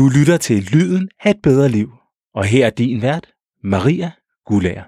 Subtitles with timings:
[0.00, 1.92] Du lytter til Lyden af et bedre liv.
[2.34, 4.10] Og her er din vært, Maria
[4.46, 4.82] Gulager.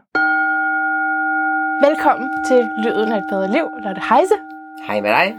[1.86, 4.34] Velkommen til Lyden af et bedre liv, Lotte Heise.
[4.86, 5.34] Hej med dig.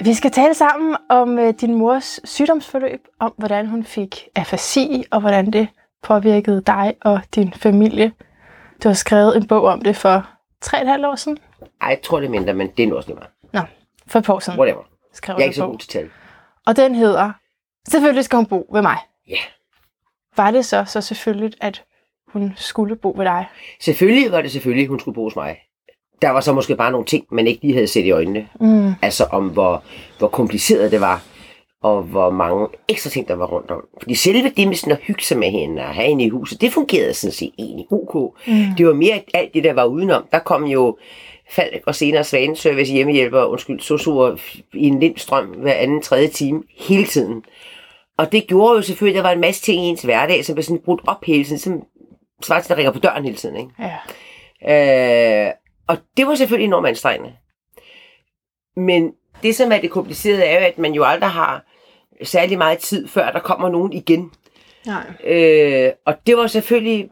[0.00, 5.20] Vi skal tale sammen om øh, din mors sygdomsforløb, om hvordan hun fik afasi, og
[5.20, 5.68] hvordan det
[6.02, 8.12] påvirkede dig og din familie.
[8.82, 10.28] Du har skrevet en bog om det for
[10.64, 11.38] 3,5 år siden.
[11.80, 13.30] Ej, jeg tror det er mindre, men det er nu også lige meget.
[13.52, 13.60] Nå,
[14.06, 14.82] for et par år siden Whatever.
[15.12, 16.10] skrev Jeg er du ikke så god til tal.
[16.66, 17.32] Og den hedder,
[17.88, 18.98] selvfølgelig skal hun bo ved mig.
[19.28, 19.38] Ja.
[20.36, 21.84] Var det så så selvfølgeligt, at
[22.28, 23.46] hun skulle bo ved dig?
[23.80, 25.56] Selvfølgelig var det selvfølgelig, hun skulle bo hos mig.
[26.22, 28.48] Der var så måske bare nogle ting, man ikke lige havde set i øjnene.
[28.60, 28.92] Mm.
[29.02, 29.82] Altså om, hvor,
[30.18, 31.22] hvor kompliceret det var,
[31.82, 33.84] og hvor mange ekstra ting, der var rundt om.
[34.02, 36.60] Fordi selve det med sådan at hygge sig med hende og have hende i huset,
[36.60, 38.14] det fungerede sådan set egentlig ok.
[38.46, 38.54] Mm.
[38.78, 40.24] Det var mere alt det, der var udenom.
[40.32, 40.98] Der kom jo
[41.50, 44.36] Falk og senere Svaneservice hjemmehjælper, undskyld, sosuer
[44.72, 47.44] i en lindstrøm hver anden, tredje time, hele tiden.
[48.18, 50.54] Og det gjorde jo selvfølgelig, at der var en masse ting i ens hverdag, som
[50.54, 51.82] blev sådan brudt op hele tiden, som
[52.42, 53.56] svarer til, der ringer på døren hele tiden.
[53.56, 53.70] Ikke?
[54.62, 55.46] Ja.
[55.46, 55.52] Øh,
[55.88, 57.32] og det var selvfølgelig enormt anstrengende.
[58.76, 59.12] Men
[59.42, 61.64] det, som er det komplicerede, er jo, at man jo aldrig har
[62.22, 64.30] særlig meget tid, før der kommer nogen igen.
[64.86, 65.04] Nej.
[65.24, 67.10] Øh, og det var selvfølgelig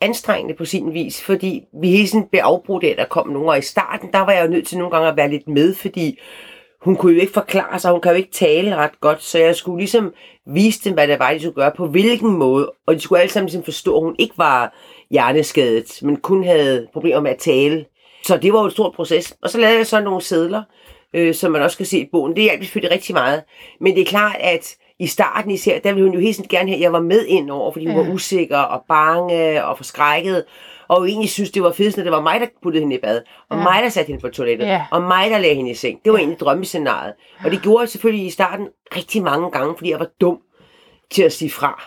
[0.00, 3.48] anstrengende på sin vis, fordi vi hele tiden blev afbrudt af, at der kom nogen.
[3.48, 5.74] Og i starten, der var jeg jo nødt til nogle gange at være lidt med,
[5.74, 6.18] fordi
[6.84, 9.56] hun kunne jo ikke forklare sig, hun kan jo ikke tale ret godt, så jeg
[9.56, 10.12] skulle ligesom
[10.46, 12.72] vise dem, hvad det var, de skulle gøre, på hvilken måde.
[12.86, 14.74] Og de skulle alle sammen ligesom forstå, at hun ikke var
[15.10, 17.84] hjerneskadet, men kun havde problemer med at tale.
[18.24, 19.36] Så det var jo et stort proces.
[19.42, 20.62] Og så lavede jeg så nogle sædler,
[21.14, 22.34] øh, som man også kan se i bogen.
[22.36, 23.42] Det hjalp selvfølgelig rigtig meget.
[23.80, 26.68] Men det er klart, at i starten især, der ville hun jo helt sådan gerne
[26.68, 28.02] have, at jeg var med ind over, fordi hun Ja.
[28.02, 30.44] var usikker og bange og forskrækket.
[30.88, 33.20] Og egentlig synes, det var fedt, når det var mig, der puttede hende i bad.
[33.50, 33.62] Og Ja.
[33.62, 34.66] mig, der satte hende på toilettet.
[34.66, 34.82] Ja.
[34.90, 35.98] Og mig, der lagde hende i seng.
[36.04, 37.12] Det var egentlig drømmescenariet.
[37.44, 40.38] Og det gjorde jeg selvfølgelig i starten rigtig mange gange, fordi jeg var dum
[41.10, 41.82] til at sige fra.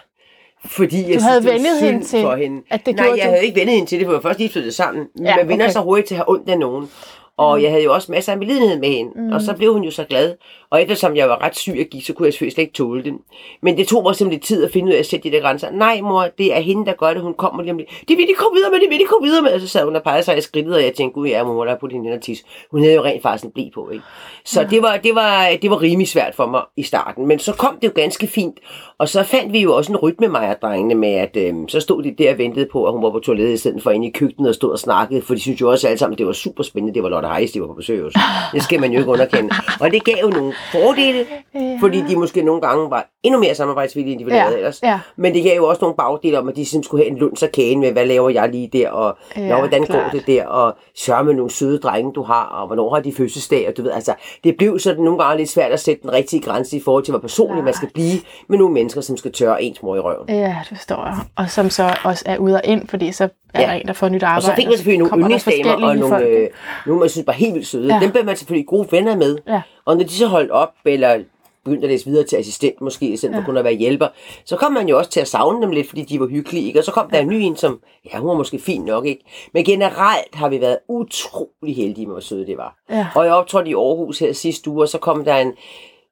[0.65, 2.61] Fordi jeg Du synes, havde var vendet hende til, for hende.
[2.69, 3.29] at det Nej, jeg du.
[3.29, 5.07] havde ikke vendet hende til det, for jeg først lige flyttet sammen.
[5.21, 5.73] Ja, Man vender okay.
[5.73, 6.89] så hurtigt til at have ondt af nogen.
[7.37, 9.11] Og jeg havde jo også masser af medlidenhed med hende.
[9.15, 9.31] Mm.
[9.31, 10.35] Og så blev hun jo så glad.
[10.69, 13.03] Og eftersom jeg var ret syg og gik, så kunne jeg selvfølgelig slet ikke tåle
[13.03, 13.13] det.
[13.61, 15.41] Men det tog mig simpelthen lidt tid at finde ud af at sætte de der
[15.41, 15.71] grænser.
[15.71, 17.21] Nej, mor, det er hende, der gør det.
[17.21, 17.89] Hun kommer lige om lidt.
[18.07, 19.51] Det vil de komme videre med, det vil de komme videre med.
[19.53, 21.63] Og så sad hun og pegede sig i skridtet, og jeg tænkte, gud, ja, mor,
[21.63, 22.43] der har puttet hende og tisse.
[22.71, 24.03] Hun havde jo rent faktisk en blæ på, ikke?
[24.45, 27.27] Så det, var, det, var, det var rimelig svært for mig i starten.
[27.27, 28.59] Men så kom det jo ganske fint.
[28.97, 31.79] Og så fandt vi jo også en rytme, mig og drengene, med at øhm, så
[31.79, 34.07] stod de der og ventede på, at hun var på toilettet i stedet for inde
[34.07, 35.21] i køkkenet og stod og snakkede.
[35.21, 36.93] For de synes jo også alle sammen, det var super spændende.
[36.93, 38.13] Det var Lotte Heis, de var på besøg hos.
[38.53, 39.49] Det skal man jo ikke underkende.
[39.79, 41.77] Og det gav jo nogle fordele, Ja.
[41.81, 44.79] fordi de måske nogle gange var endnu mere samarbejdsvillige, end de ville Ja, have ellers.
[44.83, 44.99] ja.
[45.15, 47.43] Men det gav jo også nogle bagdele om, at de simpelthen skulle have en lunds
[47.43, 50.11] og kagen med, hvad laver jeg lige der, og Ja, hvordan klart.
[50.11, 53.13] går det der, og sørg med nogle søde drenge, du har, og hvornår har de
[53.17, 54.13] fødselsdag, og du ved, altså,
[54.43, 57.11] det blev sådan nogle gange lidt svært at sætte den rigtige grænse i forhold til,
[57.11, 60.29] hvor personligt man skal blive med nogle mennesker, som skal tørre ens mor i røven.
[60.29, 61.17] Ja, det forstår jeg.
[61.35, 63.23] Og som så også er ude og ind, fordi så
[63.53, 63.67] er Ja.
[63.67, 64.37] der en, der får nyt arbejde.
[64.39, 66.49] Og så fik man selvfølgelig nogle yndlingsdamer og nogle, øh,
[66.85, 67.87] nogle, man synes var helt vildt søde.
[67.87, 67.93] Ja.
[67.93, 67.99] Ja.
[68.01, 69.37] Dem blev man selvfølgelig gode venner med.
[69.47, 69.61] Ja.
[69.85, 71.19] Og når de så holdt op, eller
[71.65, 73.45] begyndte at læse videre til assistent måske, i stedet for Ja.
[73.45, 74.07] kun at være hjælper,
[74.45, 76.67] så kom man jo også til at savne dem lidt, fordi de var hyggelige.
[76.67, 76.79] Ikke?
[76.79, 77.79] Og så kom der en ny en, som,
[78.13, 79.23] ja, hun var måske fin nok, ikke?
[79.53, 82.75] Men generelt har vi været utrolig heldige med, hvor søde det var.
[82.89, 83.07] Ja.
[83.15, 85.53] Og jeg optrådte i Aarhus her sidste uge, og så kom der en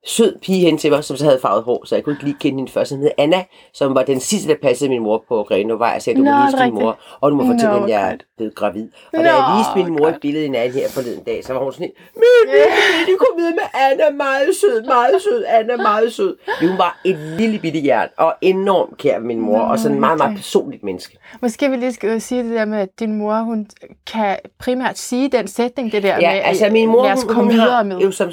[0.05, 2.37] sød pige hen til mig, som så havde farvet hår, så jeg kunne ikke lige
[2.39, 2.91] kende hende først.
[2.91, 3.43] Hun hed Anna,
[3.73, 6.65] som var den sidste, der passede min mor på Grenaa Jeg sagde, du må vise
[6.65, 8.87] din mor, og du må fortælle, Nå, at jeg er blevet gravid.
[9.13, 11.53] Og Nå, da jeg viste min mor et billede i nærheden her forleden dag, så
[11.53, 13.07] var hun sådan, yeah.
[13.07, 16.37] de kom videre med Anna, meget sød, meget sød, Anna, meget sød.
[16.61, 20.17] Hun var et lille bitte hjert, og enormt kær min mor, og sådan en meget,
[20.17, 21.17] meget personligt menneske.
[21.41, 23.67] Måske vi lige skal sige det der med, at din mor, hun
[24.07, 27.33] kan primært sige den sætning, det der Ja, med, altså min mor, lad os hun,
[27.33, 27.97] komme hun videre har med.
[27.99, 28.31] jo som,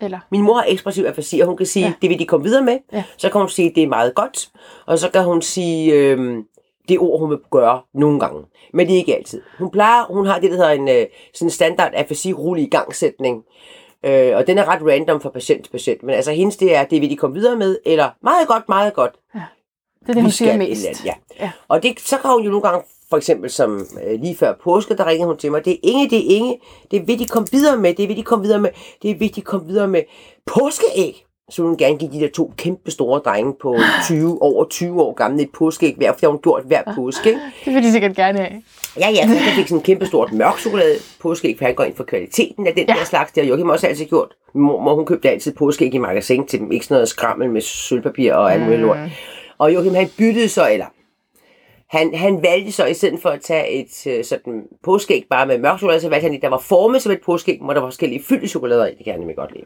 [0.00, 1.88] Eller, Min mor har ekspressiv afasi, og hun kan sige, Ja.
[1.88, 1.94] ja.
[2.02, 2.78] det vil de komme videre med.
[2.92, 3.04] Ja.
[3.16, 4.48] Så kan hun sige, det er meget godt.
[4.86, 6.44] Og så kan hun sige, øhm,
[6.88, 8.42] det ord, hun vil gøre nogle gange.
[8.72, 9.42] Men det er ikke altid.
[9.58, 13.42] Hun plejer, hun har det, der hedder en øh, sådan standard afasi-rulle i gangsætning.
[14.04, 16.02] Øh, og den er ret random fra patient til patient.
[16.02, 18.94] Men altså hendes, det er, det vil de komme videre med, eller meget godt, meget
[18.94, 19.12] godt.
[19.32, 19.40] det
[20.08, 20.86] er det, hun siger mest.
[20.86, 21.12] andet, Ja.
[21.40, 21.50] Ja.
[21.68, 24.96] Og det, så kan hun jo nogle gange, for eksempel som øh, lige før påske,
[24.96, 26.58] der ringede hun til mig, det er Inge, det er Inge,
[26.90, 28.70] det vil de komme videre med, det vil de komme videre med,
[29.02, 30.02] det vil de komme videre med.
[30.46, 31.22] Påskeæg!
[31.50, 33.76] Så hun gerne give de der to kæmpe store drenge på
[34.06, 37.28] 20, over 20 år gamle et påskeæg hver, for det har hun gjort hver påske.
[37.28, 37.40] Ikke?
[37.64, 38.62] Det vil de sikkert gerne have.
[39.00, 41.84] Ja, ja, så han fik sådan en kæmpe stort mørk chokolade påskeæg, for han går
[41.84, 42.94] ind for kvaliteten af den Ja.
[42.94, 43.32] der slags.
[43.32, 44.28] Det har Joachim også altid gjort.
[44.54, 46.72] Min mor, hun købte altid påskeæg i magasin til dem.
[46.72, 48.98] Ikke sådan noget skrammel med sølvpapir og alt muligt lort.
[49.58, 50.86] Og Joachim, han byttede så, eller
[51.88, 55.58] Han, han valgte så, i stedet for at tage et øh, sådan påskæg bare med
[55.58, 57.86] mørk chokolade, så valgte han et, der var formet som et påskæg, hvor der var
[57.86, 58.90] forskellige fyldte chokolader i.
[58.90, 59.64] Det kan jeg nemlig godt lide.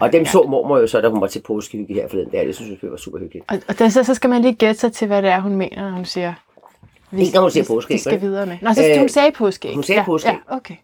[0.00, 2.46] Og dem så mormor jo så, da hun var til påskehygge her forleden dag.
[2.46, 3.44] Det synes jeg, var super hyggeligt.
[3.48, 5.56] Og, og der, så, så skal man lige gætte sig til, hvad det er, hun
[5.56, 6.34] mener, når hun siger...
[7.10, 8.56] Vi, Ikke når hun siger påskæg, Vi skal videre med.
[8.62, 9.74] Nå, så Øh, hun sagde påskæg.
[9.74, 10.32] hun sagde ja, påskæg.
[10.50, 10.74] Ja, okay.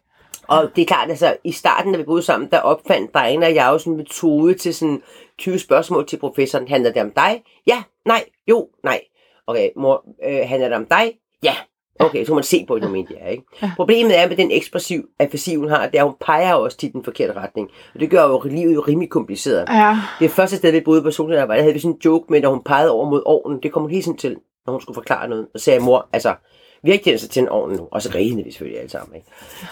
[0.48, 3.54] Og det er klart, altså i starten, da vi boede sammen, der opfandt drengene og
[3.54, 5.02] jeg jo sådan en metode til sådan
[5.38, 6.68] 20 spørgsmål til professoren.
[6.68, 7.42] Handler det om dig?
[7.66, 9.00] Ja, nej, jo, nej.
[9.46, 11.12] Okay, mor, øh, handler det om dig?
[11.42, 11.54] Ja.
[12.00, 13.44] Okay, så må man se på det, mente jeg, ikke?
[13.62, 13.70] Ja.
[13.76, 16.92] Problemet er med den ekspressiv afasi, hun har, det er, at hun peger også til
[16.92, 17.70] den forkerte retning.
[17.94, 19.68] Og det gør jo livet jo rimelig kompliceret.
[19.68, 22.42] Ja, Det første sted, vi boede på Solnedarbejde, der havde vi sådan en joke med,
[22.42, 23.62] at hun pegede over mod ovnen.
[23.62, 24.36] Det kom hun hele tiden til,
[24.66, 25.46] når hun skulle forklare noget.
[25.54, 26.34] Og sagde jeg, mor, altså,
[26.82, 27.88] vi har ikke tændt sig til en ovn nu.
[27.90, 29.16] Og så grinede vi selvfølgelig alle sammen.
[29.16, 29.28] Ikke?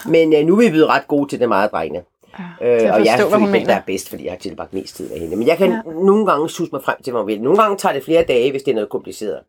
[0.06, 2.02] Men øh, nu er vi blevet ret gode til det meget, drengene.
[2.38, 2.44] ja.
[2.87, 5.19] Øh, og jeg er den, der er bedst, fordi jeg har tilbragt mest tid med
[5.20, 5.37] hende.
[5.37, 5.81] Men jeg kan ja.
[5.87, 7.43] nogle gange susse mig frem til, hvad vil.
[7.43, 9.40] Nogle gange tager det flere dage, hvis det er noget kompliceret.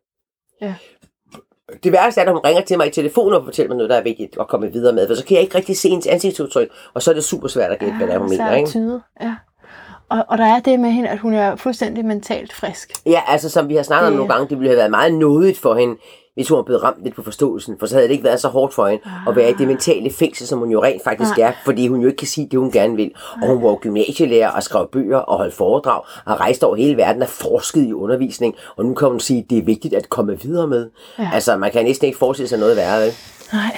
[0.62, 0.74] Ja.
[1.84, 3.96] Det værste er, at hun ringer til mig i telefon og fortæller mig noget, der
[3.96, 5.08] er vigtigt at komme videre med.
[5.08, 7.70] For så kan jeg ikke rigtig se hendes ansigtsudtryk, og så er det super svært
[7.72, 8.46] at gætte, hvad det er, hun mener.
[8.46, 8.68] er Ikke?
[8.70, 9.02] tyde.
[9.22, 9.34] Ja.
[10.08, 12.92] Og, og der er det med hende, at hun er fuldstændig mentalt frisk.
[13.06, 15.14] Ja, altså som vi har snakket om Det- nogle gange, det ville have været meget
[15.14, 15.96] nådigt for hende,
[16.34, 18.48] hvis hun var blevet ramt lidt på forståelsen, for så havde det ikke været så
[18.48, 21.52] hårdt for hende at være i det mentale fængsel, som hun jo rent faktisk er,
[21.64, 23.10] fordi hun jo ikke kan sige det, hun gerne vil.
[23.42, 26.96] Og hun var jo gymnasielærer og skrev bøger og holdt foredrag og rejste over hele
[26.96, 30.08] verden og forskede i undervisning, og nu kan hun sige, at det er vigtigt at
[30.08, 30.90] komme videre med.
[31.18, 31.30] Ja.
[31.34, 33.12] Altså, man kan næsten ikke forestille sig noget værre, vel?
[33.52, 33.76] Nej,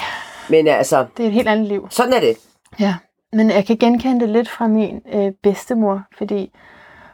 [0.49, 1.87] Men altså, det er et helt andet liv.
[1.89, 2.37] sådan er det.
[2.79, 2.95] Ja,
[3.33, 6.51] men jeg kan genkende det lidt fra min øh, bedstemor, fordi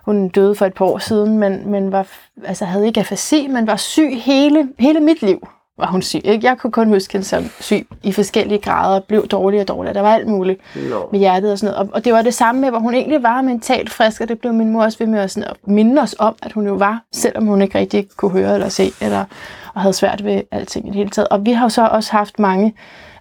[0.05, 2.07] hun døde for et par år siden, men, men var,
[2.45, 5.47] altså havde ikke afasi, men var syg hele, hele mit liv.
[5.77, 6.21] Var hun syg.
[6.23, 6.47] Ikke?
[6.47, 9.93] Jeg kunne kun huske hende som syg i forskellige grader, blev dårligere og dårligere.
[9.93, 10.59] Der var alt muligt
[10.89, 11.09] Nå.
[11.11, 11.89] med hjertet og sådan noget.
[11.89, 14.39] Og, og det var det samme med, hvor hun egentlig var mentalt frisk, og det
[14.39, 16.73] blev min mor også ved med at, sådan, at minde os om, at hun jo
[16.73, 19.25] var, selvom hun ikke rigtig kunne høre eller se, eller,
[19.73, 21.27] og havde svært ved alting i det hele taget.
[21.27, 22.73] Og vi har jo så også haft mange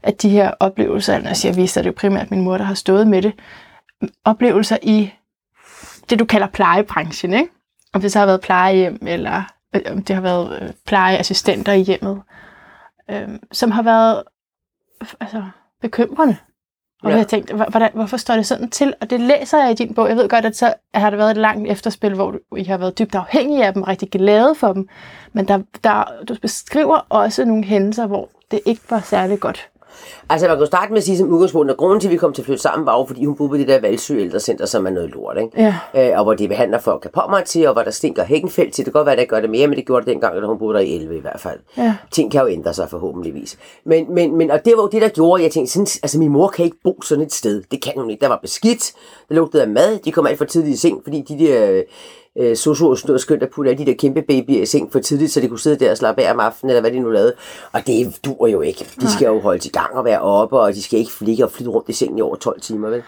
[0.03, 2.59] af de her oplevelser, når jeg siger vi, så er det jo primært min mor,
[2.59, 3.33] der har stået med det,
[4.25, 5.13] oplevelser i
[6.11, 7.49] det, du kalder plejebranchen, ikke?
[7.95, 9.43] Om det så har været plejehjem, eller
[9.75, 12.23] øh, om det har været øh, plejeassistenter i hjemmet,
[13.11, 14.23] øh, som har været
[15.21, 15.45] altså,
[15.83, 16.37] bekymrende.
[17.03, 17.17] Og Ja.
[17.17, 18.95] jeg tænkte, "Hvor- hvordan, hvorfor står det sådan til?
[19.01, 20.09] Og det læser jeg i din bog.
[20.09, 22.79] Jeg ved godt, at så har der været et langt efterspil, hvor du, I har
[22.79, 24.89] været dybt afhængige af dem, rigtig glade for dem.
[25.33, 29.70] Men der, der, du beskriver også nogle hændelser, hvor det ikke var særlig godt.
[30.29, 32.17] Altså, man kan jo starte med at sige som udgangspunkt, at grunden til, at vi
[32.17, 34.67] kom til at flytte sammen, var jo, fordi hun boede på det der Valsø ældrecenter,
[34.67, 35.63] som er noget lort, ikke?
[35.95, 36.11] Ja.
[36.11, 38.85] øh, og hvor de behandler folk kapommer til, og hvor der stinker hækkenfelt til.
[38.85, 40.47] Det kan godt være, at ikke gør det mere, men det gjorde det dengang, da
[40.47, 41.59] hun boede der i 11 i hvert fald.
[41.77, 41.95] Ja.
[42.11, 43.59] Ting kan jo ændre sig forhåbentligvis.
[43.85, 46.19] Men, men, men, og det var jo det, der gjorde, at jeg tænkte, sådan, altså
[46.19, 47.63] min mor kan ikke bo sådan et sted.
[47.71, 48.21] Det kan hun ikke.
[48.21, 48.93] Der var beskidt,
[49.29, 51.83] der lugtede af mad, de kom alt for tidligt i seng, fordi de der
[52.39, 55.33] øh, stod og skønt at putte alle de der kæmpe babyer i seng for tidligt,
[55.33, 57.35] så de kunne sidde der og slappe af om aftenen, eller hvad de nu lavede.
[57.73, 58.87] Og det dur jo ikke.
[59.01, 61.53] De skal jo holde i gang og være oppe, og de skal ikke flikke og
[61.53, 63.03] flytte rundt i sengen i over 12 timer, vel?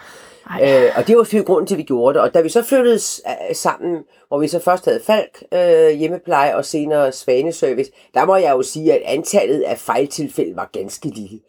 [0.63, 2.21] Øh, og det var selvfølgelig grunden til, at vi gjorde det.
[2.21, 6.55] Og da vi så flyttede øh, sammen, hvor vi så først havde Falk øh, hjemmepleje
[6.55, 11.39] og senere Svaneservice, der må jeg jo sige, at antallet af fejltilfælde var ganske lille.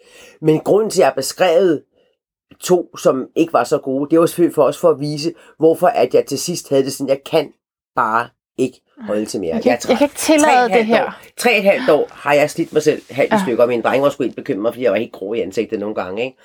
[0.40, 1.82] Men grunden til, at jeg beskrevet
[2.60, 5.86] to, som ikke var så gode, det var selvfølgelig for os for at vise, hvorfor
[5.86, 7.52] at jeg til sidst havde det sådan, jeg kan
[7.96, 9.50] bare ikke holde til mere.
[9.50, 11.04] Jeg ikke- jeg kan ikke tillade et det her.
[11.04, 13.42] År, tre et halvt år har jeg slidt mig selv halvt i Ja.
[13.44, 15.78] stykker, og min dreng var sgu helt bekymret, fordi jeg var helt grå i ansigtet
[15.80, 16.24] nogle gange.
[16.24, 16.36] Ikke?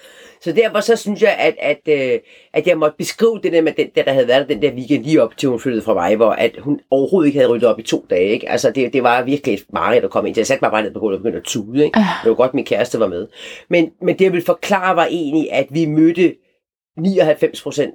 [0.42, 1.80] Så derfor så synes jeg, at, at,
[2.14, 2.20] øh,
[2.54, 5.04] at jeg måtte beskrive det der med den der, der havde været den der weekend
[5.04, 7.80] lige op til hun flyttede fra mig, hvor at hun overhovedet ikke havde ryddet op
[7.80, 8.28] i to dage.
[8.30, 8.50] Ikke?
[8.50, 10.42] Altså det, det var virkelig et mareridt at komme ind til.
[10.42, 11.86] Jeg satte mig bare ned på gulvet og begyndte at tude.
[11.86, 12.00] Ikke?
[12.24, 13.28] Det var godt, min kæreste var med.
[13.70, 16.36] Men, men det jeg ville forklare var egentlig, at vi mødte
[16.98, 17.94] 99 procent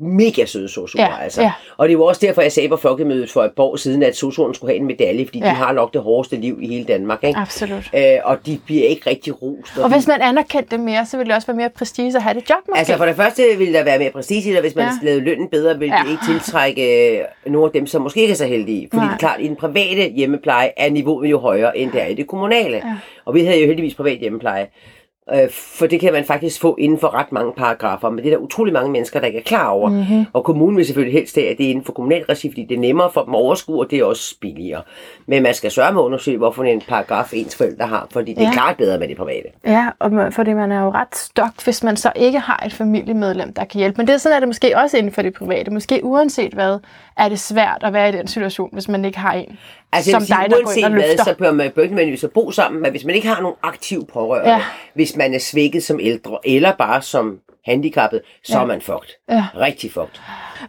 [0.00, 1.02] mega søde sosuer.
[1.02, 1.42] Ja, altså.
[1.42, 1.52] ja.
[1.76, 4.16] Og det var også derfor, jeg sagde på folkemødet for et par år siden, at
[4.16, 5.44] sosuerne skulle have en medalje, fordi ja.
[5.44, 7.24] De har nok det hårdeste liv i hele Danmark.
[7.24, 7.40] Ikke?
[7.40, 7.90] Absolut.
[7.94, 9.78] Øh, og de bliver ikke rigtig rost.
[9.78, 12.34] Og hvis man anerkendte det mere, så ville det også være mere prestige at have
[12.34, 12.78] det job måske.
[12.78, 14.90] Altså for det første ville der være mere prestige, i og hvis man ja.
[15.02, 16.02] Lavede lønnen bedre, ville ja.
[16.02, 18.88] det ikke tiltrække øh, nogle af dem, som måske ikke er så heldige.
[18.92, 19.06] Fordi Nej.
[19.06, 22.14] det er klart, i den private hjemmepleje er niveauet jo højere, end det er i
[22.14, 22.76] det kommunale.
[22.76, 22.94] Ja.
[23.24, 24.66] Og vi havde jo heldigvis privat hjemmepleje.
[25.32, 28.30] Øh, for det kan man faktisk få inden for ret mange paragrafer, men det er
[28.30, 29.90] der utrolig mange mennesker, der ikke er klar over.
[29.90, 30.24] Mm-hmm.
[30.32, 32.74] Og kommunen vil selvfølgelig helst have, at det er inden for kommunal regi, fordi det
[32.76, 34.82] er nemmere for dem at overskue, og det er også billigere.
[35.26, 38.40] Men man skal sørge med at undersøge, hvorfor en paragraf ens forældre har, fordi det
[38.42, 38.52] er Ja.
[38.52, 39.48] klart bedre med det private.
[39.66, 42.72] Ja, og man, fordi man er jo ret stokt, hvis man så ikke har et
[42.72, 43.96] familiemedlem, der kan hjælpe.
[43.96, 45.70] Men det er sådan, er det måske også inden for det private.
[45.70, 46.78] Måske uanset hvad,
[47.16, 49.58] er det svært at være i den situation, hvis man ikke har en,
[49.92, 51.24] Altså, som som dig, sige, der går ind og hvad, løfter.
[51.24, 53.56] så bør man, bør man jo så bo sammen, men hvis man ikke har nogen
[53.62, 54.50] aktiv pårørende.
[54.50, 54.62] Ja.
[54.94, 58.62] hvis man er svækket som ældre, eller bare som handicappet, så ja.
[58.62, 59.08] er man fucked.
[59.30, 59.46] Ja.
[59.56, 60.20] Rigtig fucked.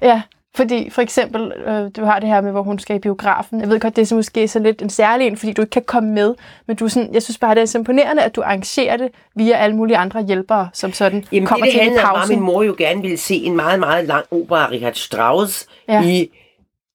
[0.01, 0.21] Ja,
[0.55, 3.61] Fordi for eksempel, øh, du har det her med, hvor hun skal i biografen.
[3.61, 5.69] Jeg ved godt, det er så måske så lidt en særlig en, fordi du ikke
[5.71, 6.35] kan komme med.
[6.67, 9.09] Men du er sådan, jeg synes bare, det er så imponerende, at du arrangerer det
[9.35, 12.35] via alle mulige andre hjælpere, som sådan Jamen, kommer det, det til at pausen.
[12.35, 15.93] min mor jo gerne ville se en meget, meget lang opera af Richard Strauss Ja.
[15.93, 16.01] ja.
[16.09, 16.29] i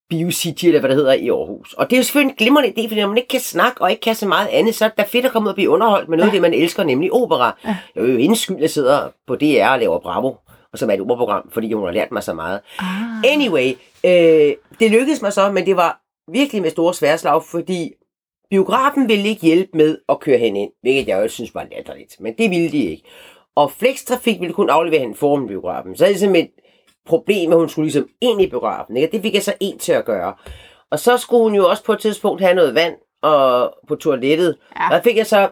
[0.09, 1.73] BioCity, eller hvad det hedder, i Aarhus.
[1.73, 3.91] Og det er jo selvfølgelig en glimrende idé, fordi når man ikke kan snakke og
[3.91, 5.69] ikke kan så meget andet, så er det da fedt at komme ud og blive
[5.69, 7.57] underholdt med noget af det, man elsker, nemlig opera.
[7.65, 7.75] Ja.
[7.95, 10.33] Jeg er jo skyld, at jeg sidder på DR og laver Bravo,
[10.73, 12.59] og som er et operaprogram, fordi hun har lært mig så meget.
[12.79, 13.33] Ah.
[13.33, 13.73] Anyway,
[14.05, 16.01] øh, det lykkedes mig så, men det var
[16.31, 17.93] virkelig med store sværslag, fordi
[18.49, 22.15] biografen ville ikke hjælpe med at køre hende ind, hvilket jeg jo synes var latterligt,
[22.19, 23.03] men det ville de ikke.
[23.55, 25.97] Og Flextrafik ville kun aflevere hende foran biografen.
[25.97, 26.63] Så er det simpelthen et
[27.05, 28.97] problem, at hun skulle ligesom ind i biografen.
[28.97, 29.07] Ikke?
[29.07, 30.33] Og det fik jeg så en til at gøre.
[30.91, 34.57] Og så skulle hun jo også på et tidspunkt have noget vand og på toilettet.
[34.75, 34.83] Ja.
[34.83, 34.95] Ja.
[34.95, 35.49] Der fik jeg så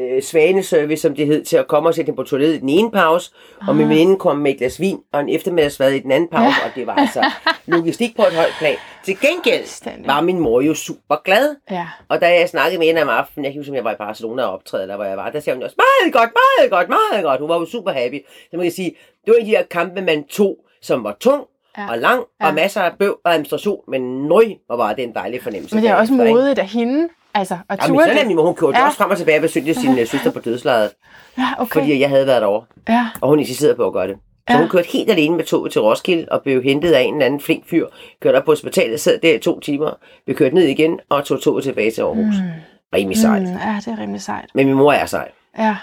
[0.00, 2.68] øh, svaneservice, som det hed, til at komme og sætte hende på toilettet i den
[2.68, 3.30] ene pause,
[3.68, 3.90] og min Ah.
[3.90, 6.68] veninde kom med et glas vin og en eftermiddagsvad i den anden pause, ja.
[6.68, 7.24] og det var altså
[7.66, 8.76] logistik på et højt plan.
[9.04, 9.64] Til gengæld
[10.06, 11.86] var min mor jo super glad, Ja.
[12.08, 13.96] og da jeg snakkede med hende om aftenen, jeg kan huske, om jeg var i
[13.98, 16.30] Barcelona og optræde, der hvor jeg var, der sagde hun også, meget godt,
[16.60, 17.40] meget godt, meget godt.
[17.40, 18.18] Hun var jo super happy.
[18.50, 18.90] Så man kan sige,
[19.24, 21.42] det var en af de her kampe, man tog, som var tung
[21.78, 21.90] Ja.
[21.90, 22.46] og lang, Ja.
[22.48, 25.74] og masser af bøv og administration, men nøj, hvor var det en dejlig fornemmelse.
[25.74, 27.08] Men det er også modigt af hende.
[27.38, 28.86] Altså, at Jamen, min mor, hun kørte Ja.
[28.86, 30.90] også frem og tilbage og besøgte sin øh, søster på dødslaget,
[31.38, 31.80] Ja, okay.
[31.80, 33.06] fordi jeg havde været derovre, Ja.
[33.20, 34.16] og hun insisterede på at gøre det.
[34.48, 34.58] Så Ja.
[34.60, 37.40] hun kørte helt alene med toget til Roskilde og blev hentet af en eller anden
[37.40, 37.86] flink fyr.
[38.22, 39.90] Kørte op på hospitalet, sad der i to timer,
[40.24, 42.34] blev kørt ned igen og tog toget tilbage til Aarhus.
[42.38, 42.50] Mm.
[42.94, 43.42] Rimelig sejt.
[43.42, 44.44] Mm, ja, det er rimelig sejt.
[44.54, 45.28] Men min mor er sej.
[45.58, 45.76] Ja.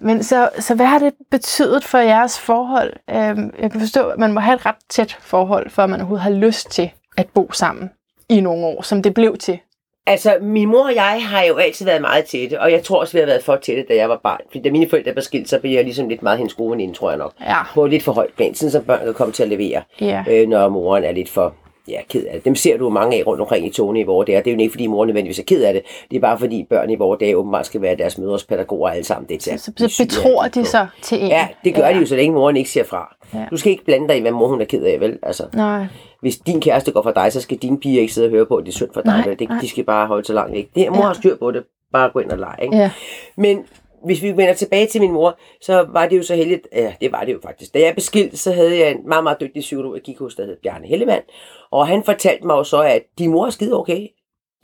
[0.00, 2.92] Men så, så hvad har det betydet for jeres forhold?
[3.10, 6.00] Øhm, jeg kan forstå, at man må have et ret tæt forhold, for at man
[6.00, 7.90] overhovedet har lyst til at bo sammen
[8.28, 9.58] i nogle år, som det blev til.
[10.06, 13.12] Altså, min mor og jeg har jo altid været meget tætte, og jeg tror også,
[13.12, 14.40] vi har været for tætte, da jeg var barn.
[14.46, 16.94] Fordi da mine forældre blev skilt, så blev jeg ligesom lidt meget hendes gode veninde,
[16.94, 17.32] tror jeg nok.
[17.40, 17.56] Ja.
[17.74, 20.24] På lidt for højt plan, sådan som børn kan komme til at levere, Ja.
[20.30, 21.54] øh, når moren er lidt for
[21.88, 22.44] ja, ked af det.
[22.44, 24.38] Dem ser du mange af rundt omkring i togene i vores dage.
[24.38, 25.82] Det er jo ikke, fordi moren nødvendigvis er ked af det.
[26.10, 29.04] Det er bare fordi børn i vores dage åbenbart skal være deres mødres pædagoger alle
[29.04, 29.28] sammen.
[29.28, 31.28] Det er, Så, så betror de sig til en.
[31.28, 31.92] Ja, det gør ja.
[31.94, 33.16] de jo, så længe moren ikke siger fra.
[33.34, 33.44] Ja.
[33.50, 35.18] Du skal ikke blande dig i, hvad mor hun er ked af, vel?
[35.22, 35.84] Altså, Nej.
[36.22, 38.56] Hvis din kæreste går for dig, så skal dine piger ikke sidde og høre på,
[38.56, 39.24] at det er synd for dig.
[39.26, 39.34] Nej?
[39.34, 39.58] Det, nej.
[39.60, 40.68] de skal bare holde så langt væk.
[40.74, 41.02] Det mor Ja.
[41.06, 41.64] har styr på det.
[41.92, 42.64] Bare gå ind og lege.
[42.64, 42.76] Ikke?
[42.76, 42.90] Ja.
[43.36, 43.64] Men
[44.04, 47.12] hvis vi vender tilbage til min mor, så var det jo så heldigt, ja, det
[47.12, 47.74] var det jo faktisk.
[47.74, 50.34] Da jeg blev skilt, så havde jeg en meget, meget dygtig psykolog, jeg gik hos,
[50.34, 51.22] der hed Bjarne Hellemann,
[51.70, 54.06] og han fortalte mig jo så, at din mor er skide okay.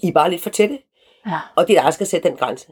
[0.03, 0.79] I er bare lidt for tætte,
[1.27, 1.39] Ja.
[1.57, 2.67] og det er dig, der skal sætte den grænse.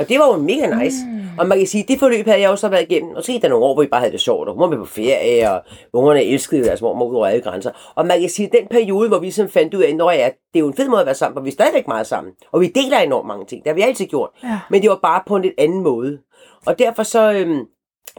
[0.00, 0.96] Og det var jo mega nice.
[1.06, 1.20] Mm.
[1.38, 3.14] Og man kan sige, det forløb havde jeg jo så været igennem.
[3.14, 4.48] Og så gik der nogle år, hvor vi bare havde det sjovt.
[4.48, 7.70] Og hun var med på ferie, og ungerne elskede deres mormor ud over alle grænser.
[7.94, 10.58] Og man kan sige, den periode, hvor vi ligesom fandt ud af, når jeg, det
[10.58, 12.32] er jo en fed måde at være sammen, for vi er stadigvæk meget sammen.
[12.52, 13.64] Og vi deler enormt mange ting.
[13.64, 14.30] Det har vi altid gjort.
[14.42, 14.58] Ja.
[14.70, 16.18] Men det var bare på en lidt anden måde.
[16.66, 17.64] Og derfor så, øhm,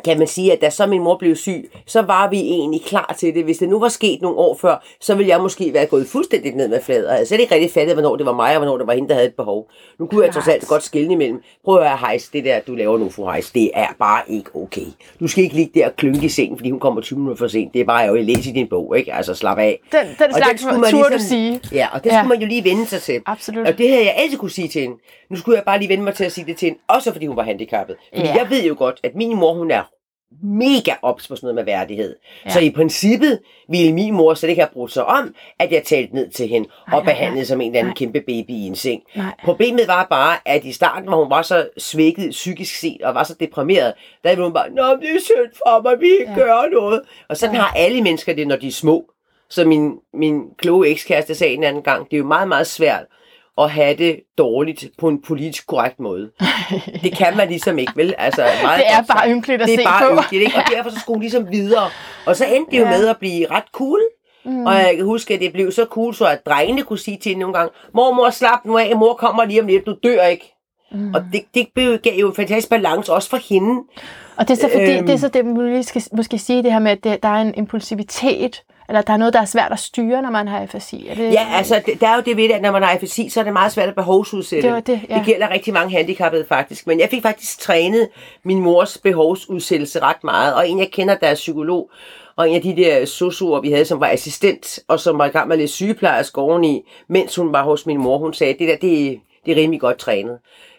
[0.06, 3.16] kan man sige, at da så min mor blev syg, så var vi egentlig klar
[3.20, 3.44] til det.
[3.44, 6.56] Hvis det nu var sket nogle år før, så ville jeg måske være gået fuldstændig
[6.56, 7.06] ned med fladet.
[7.06, 8.94] Og jeg havde slet ikke rigtig fattet, hvornår det var mig, og hvornår det var
[8.94, 9.68] hende, der havde et behov.
[10.00, 11.42] Nu kunne jeg trods alt godt skille imellem.
[11.66, 14.50] Prøv at høre, Heis, det der, du laver nu, fru Heis, det er bare ikke
[14.56, 14.86] okay.
[15.20, 17.48] Du skal ikke ligge der og klynke i sengen, fordi hun kommer 20 minutter for
[17.48, 17.74] sent.
[17.74, 19.14] Det er bare jo at læse i din bog, ikke?
[19.14, 19.80] Altså, slap af.
[19.92, 21.60] Den, den Og slags skulle man du ligesom- sige.
[21.74, 22.16] Ja, og det ja.
[22.20, 23.22] skulle man jo lige vende sig til.
[23.26, 23.68] Absolut.
[23.68, 24.96] Og det havde jeg altid kunne sige til hende.
[25.30, 27.26] Nu skulle jeg bare lige vende mig til at sige det til hende, også fordi
[27.26, 27.96] hun var handicappet.
[28.16, 28.34] Fordi Ja.
[28.36, 29.81] jeg ved jo godt, at min mor, hun er
[30.44, 32.16] mega ops på sådan noget med værdighed.
[32.46, 32.50] Ja.
[32.50, 36.16] Så i princippet ville min mor slet ikke have brugt sig om, at jeg talte
[36.16, 37.46] ned til hende Nej, og behandlede nej.
[37.46, 37.96] som en eller anden Nej.
[37.96, 39.02] kæmpe baby i en seng.
[39.16, 39.26] Nej.
[39.44, 43.24] Problemet var bare, at i starten, hvor hun var så svækket psykisk set og var
[43.24, 46.40] så deprimeret, der ville hun bare, Nå, det er synd for mig, vi ikke Ja.
[46.40, 46.46] ja.
[46.46, 47.02] gør noget.
[47.30, 47.62] Og sådan ja.
[47.62, 49.06] har alle mennesker det, når de er små.
[49.50, 53.04] Så min, min kloge ekskæreste sagde en anden gang, det er jo meget, meget svært
[53.64, 56.32] at have det dårligt på en politisk korrekt måde.
[57.04, 58.14] Det kan man ligesom ikke, vel?
[58.18, 60.22] Altså, meget Det er godt bare ynkeligt at det se er bare på.
[60.22, 60.58] ynkeligt, ikke?
[60.58, 61.90] Og derfor så skulle hun ligesom videre.
[62.26, 62.90] Og så endte det jo Ja.
[62.90, 64.00] med at blive ret cool.
[64.46, 64.66] Mm.
[64.66, 67.30] Og jeg kan huske, at det blev så cool, så at drengene kunne sige til
[67.30, 70.54] hende nogle gange, mormor, slap nu af, mor kommer lige om lidt, du dør ikke.
[70.92, 71.14] Mm.
[71.14, 73.82] Og det, det blev- gav jo en fantastisk balance, også for hende.
[74.38, 75.06] Og det er så fordi, Øhm.
[75.06, 77.30] det er så det, man lige skal måske sige det her med, at det, der
[77.30, 80.60] er en impulsivitet, eller der er noget, der er svært at styre, når man har
[80.60, 81.08] afasi.
[81.08, 83.30] Er det, Ja, altså, der er jo det ved det, at når man har afasi,
[83.30, 84.68] så er det meget svært at behovsudsætte.
[84.68, 85.16] Det var det, ja.
[85.16, 86.88] det gælder rigtig mange handicappede faktisk.
[86.88, 88.10] Men jeg fik faktisk trænet
[88.44, 90.56] min mors behovsudsættelse ret meget.
[90.56, 91.90] Og en, jeg kender, der er psykolog,
[92.36, 95.30] og en af de der sosuer, vi havde, som var assistent, og som var i
[95.30, 98.68] gang med at læse sygeplejersk oveni, mens hun var hos min mor, hun sagde, det
[98.68, 100.38] der, det, det er rimelig godt trænet.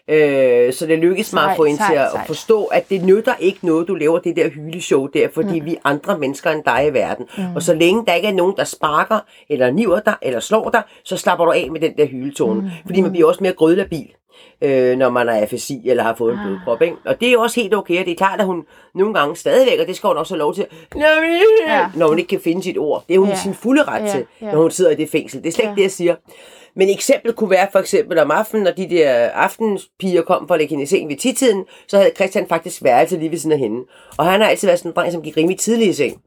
[0.09, 3.59] Øh, så det lykkedes mig at få hende til at forstå, at det nytter ikke
[3.61, 5.65] noget, du laver det der hyleshow der, fordi mm.
[5.65, 7.25] vi er andre mennesker end dig i verden.
[7.37, 7.55] Mm.
[7.55, 9.19] Og så længe der ikke er nogen, der sparker,
[9.49, 12.61] eller niver dig, eller slår dig, så slapper du af med den der hyletone.
[12.61, 12.67] Mm.
[12.85, 14.07] Fordi man bliver også mere grødlabil.
[14.61, 16.45] øh, når man er afasi eller har fået en Ah.
[16.45, 16.81] blodprop.
[16.81, 16.95] Ikke?
[17.05, 19.35] Og det er jo også helt okay, og det er klart, at hun nogle gange
[19.35, 21.01] stadigvæk, og det skal hun også have lov til, når,
[21.67, 21.85] Ja.
[21.95, 23.03] når hun ikke kan finde sit ord.
[23.07, 23.35] Det er hun Ja.
[23.35, 25.43] sin fulde ret Ja, til, når hun sidder i det fængsel.
[25.43, 25.75] Det er slet ikke Ja.
[25.75, 26.15] det, jeg siger.
[26.75, 30.59] Men eksempel kunne være for eksempel om aftenen, når de der aftenspiger kom for at
[30.59, 33.59] lægge hende i seng ved titiden, så havde Christian faktisk værelse lige ved siden af
[33.59, 33.85] hende.
[34.17, 36.21] Og han har altid været sådan en dreng, som gik rimelig tidligt i seng.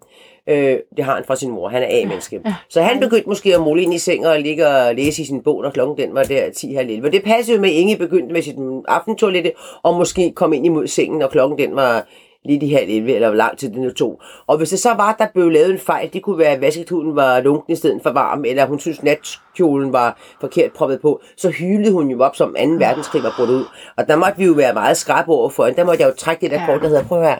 [0.48, 1.68] Øh, det har han fra sin mor.
[1.68, 2.40] Han er A-menneske.
[2.44, 2.54] Ja.
[2.70, 5.42] Så han begyndte måske at måle ind i sengen og ligge og læse i sin
[5.42, 7.08] bog, når klokken den var der 10 halv 11.
[7.08, 8.56] Og det passede jo med, at Inge begyndte med sit
[8.88, 12.06] aftentoilette, og måske kom ind imod sengen, når klokken den var
[12.46, 14.22] lidt i halv 11, eller hvor lang tid det nu tog.
[14.46, 17.16] Og hvis det så var, der blev lavet en fejl, det kunne være, at vasketuden
[17.16, 21.50] var lunken i stedet for varm, eller hun synes, natkjolen var forkert proppet på, så
[21.50, 22.60] hylede hun jo op, som 2.
[22.78, 23.64] verdenskrig var brudt ud.
[23.96, 25.76] Og der måtte vi jo være meget skarpe over for hende.
[25.78, 26.66] Der måtte jeg jo trække det der Ja.
[26.66, 27.38] kort, der hedder, prøv her.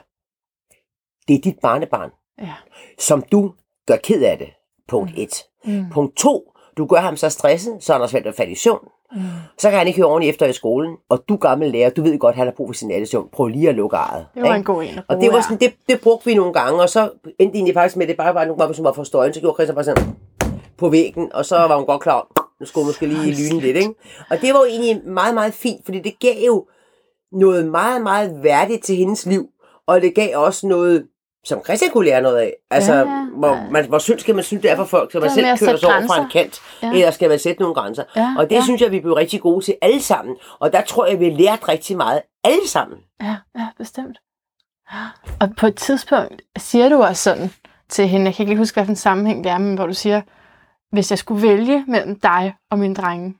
[1.28, 2.10] Det er dit barnebarn
[2.42, 2.54] Ja.
[2.98, 3.52] som du
[3.86, 4.48] gør ked af det.
[4.88, 5.28] Punkt 1.
[5.64, 5.84] Mm.
[5.92, 6.52] Punkt 2.
[6.76, 8.88] Du gør ham så stresset, så han har svært at falde i søvn.
[9.58, 10.96] Så kan han ikke høre ordentligt efter i skolen.
[11.08, 13.28] Og du gammel lærer, du ved godt, at han har brug for sin nattesøvn.
[13.32, 14.26] Prøv lige at lukke ejet.
[14.34, 14.56] Det var ikke?
[14.56, 16.88] en god en at Og det var sådan, det, det brugte vi nogle gange, og
[16.88, 19.34] så endte egentlig faktisk med, at det bare var nogle gange, som var for støjen,
[19.34, 20.14] så gjorde Christian bare sådan
[20.78, 22.26] på væggen, og så var hun godt klar,
[22.60, 23.94] nu skulle hun måske lige lyne lidt, ikke?
[24.30, 26.66] Og det var jo egentlig meget, meget fint, fordi det gav jo
[27.32, 29.46] noget meget, meget værdigt til hendes liv,
[29.86, 31.06] og det gav også noget,
[31.46, 32.52] som Christian kunne lære noget af.
[32.70, 33.26] Altså, Ja, ja, ja.
[33.34, 35.58] hvor, man, hvor synd skal man synes, det er for folk, så man selv at
[35.58, 36.86] kører sætte sig over fra en kant, Ja.
[36.86, 36.92] ja.
[36.92, 38.04] eller skal man sætte nogle grænser.
[38.16, 38.62] Ja, og det ja.
[38.62, 40.36] synes jeg, vi blev rigtig gode til alle sammen.
[40.58, 42.98] Og der tror jeg, vi har lært rigtig meget alle sammen.
[43.22, 44.18] Ja, ja, bestemt.
[45.40, 47.50] Og på et tidspunkt siger du også sådan
[47.88, 49.86] til hende, jeg kan ikke lige huske, hvad for en sammenhæng det er, men hvor
[49.86, 50.20] du siger,
[50.92, 53.34] hvis jeg skulle vælge mellem dig og mine drenge,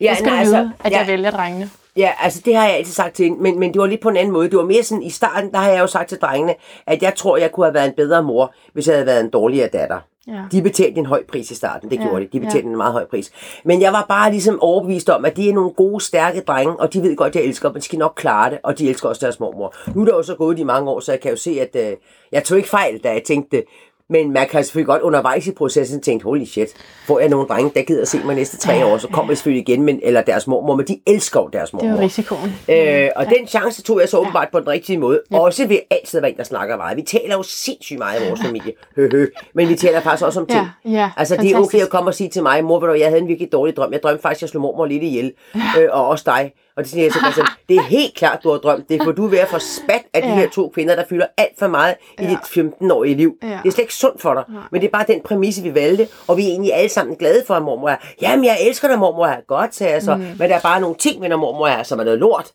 [0.00, 1.70] ja, så skal nej, du vide, at ja, jeg vælger drengene.
[1.96, 4.08] Ja, altså det har jeg altid sagt til hende, men, men det var lidt på
[4.08, 4.50] en anden måde.
[4.50, 6.54] Det var mere sådan, i starten, der har jeg jo sagt til drengene,
[6.86, 9.30] at jeg tror, jeg kunne have været en bedre mor, hvis jeg havde været en
[9.30, 9.98] dårligere datter.
[10.28, 10.42] Ja.
[10.52, 12.28] De betalte en høj pris i starten, det Ja, gjorde de.
[12.32, 12.44] De ja.
[12.44, 13.30] betalte en meget høj pris.
[13.64, 16.92] Men jeg var bare ligesom overbevist om, at de er nogle gode, stærke drenge, og
[16.92, 18.88] de ved godt, at jeg elsker dem, men de skal nok klare det, og de
[18.90, 19.74] elsker også deres mormor.
[19.94, 21.90] Nu er der jo så gået de mange år, så jeg kan jo se, at
[21.90, 21.96] øh,
[22.32, 23.64] jeg tog ikke fejl, da jeg tænkte det.
[24.12, 26.68] Men man kan selvfølgelig godt undervejs i processen tænke, holy shit,
[27.06, 29.32] får jeg nogle drenge, der gider at se mig næste tre Ja, år, så kommer
[29.32, 31.90] jeg selvfølgelig igen, men, eller deres mormor, men de elsker jo deres mormor.
[31.90, 32.52] Det er risikoen.
[32.68, 35.20] Øh, og den chance tog jeg så åbenbart på den rigtige måde.
[35.32, 36.96] Også ved altid at være en, der snakker meget.
[36.96, 38.72] Vi taler jo sindssygt meget i vores familie.
[38.96, 39.26] Hø, hø.
[39.54, 40.66] Men vi taler faktisk også om ting.
[40.84, 42.94] Ja, ja, altså, det er okay at komme og sige til mig, mor, ved du,
[42.94, 43.92] jeg havde en virkelig dårlig drøm.
[43.92, 45.32] Jeg drømte faktisk, at jeg slog mormor lidt ihjel.
[45.54, 46.52] Øh, og også dig.
[46.76, 49.12] Og det siger jeg til Christian, det er helt klart, du har drømt det, for
[49.12, 50.34] du er ved at få spat af de Ja.
[50.34, 52.30] her to kvinder, der fylder alt for meget i Ja.
[52.30, 53.36] dit 15-årige liv.
[53.42, 53.48] Ja.
[53.48, 56.08] Det er slet ikke sundt for dig, men det er bare den præmisse, vi valgte,
[56.28, 57.96] og vi er egentlig alle sammen glade for, at mormor er.
[58.22, 59.36] Jamen, jeg elsker dig, mormor er.
[59.48, 60.14] Godt, sagde jeg så.
[60.16, 60.22] Mm.
[60.38, 62.46] Men der er bare nogle ting ved, når mormor er, som er noget lort.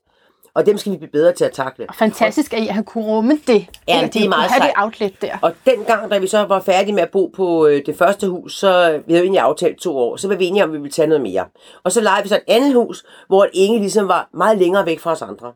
[0.57, 1.87] Og dem skal vi blive bedre til at takle.
[1.99, 3.65] Fantastisk, at I har kunne rumme det.
[3.87, 4.83] Ja, At det er meget have det sejt.
[4.85, 5.37] outlet der.
[5.41, 8.57] Og dengang, da vi så var færdige med at bo på øh, det første hus,
[8.59, 10.91] så vi havde egentlig aftalt to år, så var vi enige om, at vi ville
[10.91, 11.45] tage noget mere.
[11.83, 14.99] Og så lejede vi så et andet hus, hvor Inge ligesom var meget længere væk
[14.99, 15.53] fra os andre.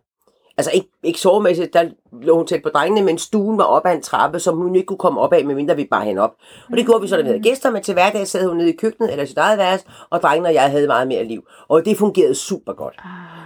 [0.58, 1.84] Altså ikke, ikke sovemæssigt, der
[2.22, 4.86] lå hun tæt på drengene, men stuen var op ad en trappe, som hun ikke
[4.86, 6.34] kunne komme op af, medmindre vi bare hende op.
[6.72, 8.70] Og det gjorde vi så, da vi havde gæster, men til hverdag sad hun nede
[8.70, 11.44] i køkkenet eller sit eget værelse, og drengene og jeg havde meget mere liv.
[11.68, 12.96] Og det fungerede super godt.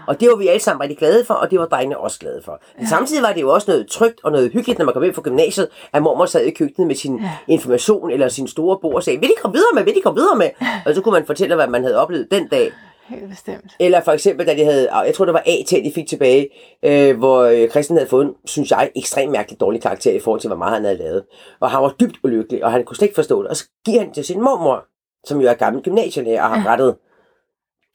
[0.08, 2.42] Og det var vi alle sammen rigtig glade for, og det var drengene også glade
[2.46, 2.62] for.
[2.78, 5.14] Men samtidig var det jo også noget trygt og noget hyggeligt, når man kom hjem
[5.14, 9.04] fra gymnasiet, at mormor sad i køkkenet med sin information eller sin store bord og
[9.04, 10.50] sagde, vil de komme videre med, vil de komme videre med?
[10.86, 12.72] Og så kunne man fortælle, hvad man havde oplevet den dag.
[13.10, 13.76] Helt bestemt.
[13.80, 16.50] Eller for eksempel, da de havde, jeg tror det var AT, de fik tilbage,
[16.84, 20.42] øh, hvor øh, Christian havde fået en, synes jeg, ekstremt mærkeligt dårlig karakter i forhold
[20.42, 21.26] til, hvor meget han havde lavet.
[21.60, 23.50] Og han var dybt ulykkelig, og han kunne slet ikke forstå det.
[23.50, 24.86] Og så giver han det til sin mormor,
[25.28, 26.98] som jo er gammel gymnasielærer og har rettet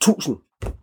[0.00, 0.36] tusind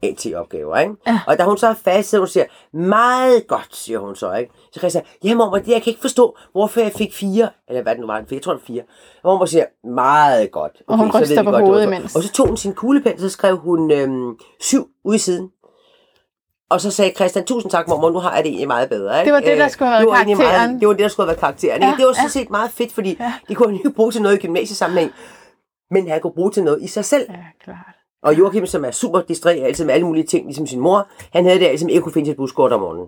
[0.03, 0.93] AT-opgaver, ikke?
[1.07, 1.19] Ja.
[1.27, 2.45] Og da hun så er fast, så hun siger,
[2.77, 4.51] meget godt, siger hun så, ikke?
[4.73, 7.93] Så Christian, ja mormor, det jeg kan ikke forstå, hvorfor jeg fik fire, eller hvad
[7.93, 8.81] det nu var, jeg tror det var fire.
[9.23, 10.71] Og mormor siger, meget godt.
[10.87, 12.15] Og hun så ryster på godt, hovedet imens.
[12.15, 15.49] Og så tog hun sin kuglepen, så skrev hun øhm, syv ude i siden.
[16.69, 19.19] Og så sagde Christian, tusind tak mormor, nu har jeg det egentlig meget bedre.
[19.19, 19.25] Ikke?
[19.25, 20.69] Det var det, der Øh, skulle have været egentlig karakteren.
[20.69, 21.81] Meget, det var det, der skulle have været karakteren.
[21.81, 22.29] Ja, det var sådan ja.
[22.29, 23.33] set meget fedt, fordi Ja.
[23.47, 25.11] det kunne han ikke bruge til noget i gymnasiesammenhæng.
[25.91, 27.25] Men han kunne bruge til noget i sig selv.
[27.29, 27.96] Ja, klart.
[28.23, 31.45] Og Joachim, som er super distræt altid med alle mulige ting, ligesom sin mor, han
[31.45, 33.07] havde det altid med ikke kunne finde sit buskort om morgenen.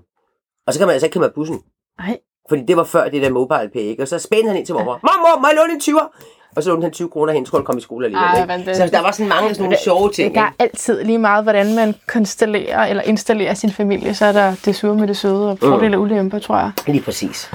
[0.67, 1.59] Og så kan man altså ikke komme af bussen.
[1.99, 2.17] Nej,
[2.49, 4.03] Fordi det var før det der mobile pay, ikke?
[4.03, 4.99] Og så spændte han ind til mormor.
[5.03, 6.07] Mormor, må jeg låne en 20'er?
[6.55, 8.49] Og så lånte han 20 kroner hen, skulle han komme i skole alligevel.
[8.49, 8.75] Ej, ikke?
[8.75, 10.35] Så der var sådan mange sådan nogle sjove ting.
[10.35, 14.55] der er altid lige meget, hvordan man konstellerer eller installerer sin familie, så er der
[14.65, 16.71] det sure med det søde og fordele og ulemper, tror jeg.
[16.87, 17.51] Lige præcis.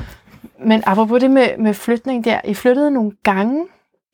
[0.59, 3.67] Men apropos det med, med flytning der, I flyttede nogle gange.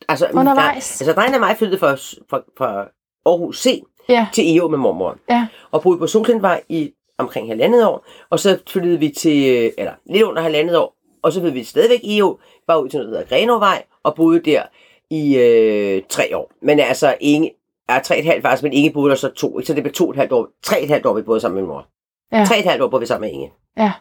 [0.09, 0.99] Altså, Undervejs.
[0.99, 1.93] Der, altså, drengene og mig flyttede fra,
[2.31, 2.89] fra, fra
[3.27, 5.17] Aarhus C Ja, til EO med mormor.
[5.31, 8.05] ja, Og boede på Solklindvej i omkring halvandet år.
[8.31, 10.97] Og så flyttede vi til, øh, eller lidt under halvandet år.
[11.23, 14.15] Og så flyttede vi stadigvæk i EO, bare ud til noget, der hedder Grenovej, og
[14.15, 14.63] boede der
[15.11, 16.53] i øh, tre år.
[16.63, 17.51] Men altså, ingen,
[17.89, 19.59] er tre et halvt faktisk, men Inge boede der så to.
[19.59, 19.67] Ikke?
[19.67, 20.49] Så det blev to et halvt år.
[20.63, 21.87] Tre et halvt år, vi boede sammen med min mor.
[22.33, 22.45] Ja.
[22.45, 23.53] Tre et halvt år boede vi sammen med Inge.
[23.77, 23.93] Ja.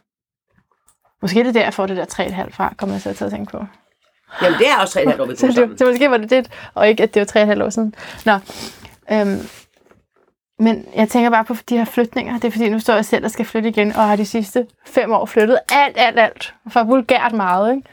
[1.21, 3.63] Måske er det derfor, det der 3,5 fra, kommer jeg så til at tænke på.
[4.41, 5.69] Jamen, det er også tre et halvt år, vi Så, boede sammen.
[5.71, 7.95] det, så måske var det det, og ikke, at det var 3,5 år siden.
[8.25, 8.33] Nå.
[9.11, 9.39] Øhm,
[10.59, 12.33] men jeg tænker bare på de her flytninger.
[12.33, 14.67] Det er fordi, nu står jeg selv og skal flytte igen, og har de sidste
[14.85, 16.53] fem år flyttet alt, alt, alt.
[16.69, 17.87] For vulgært meget, ikke?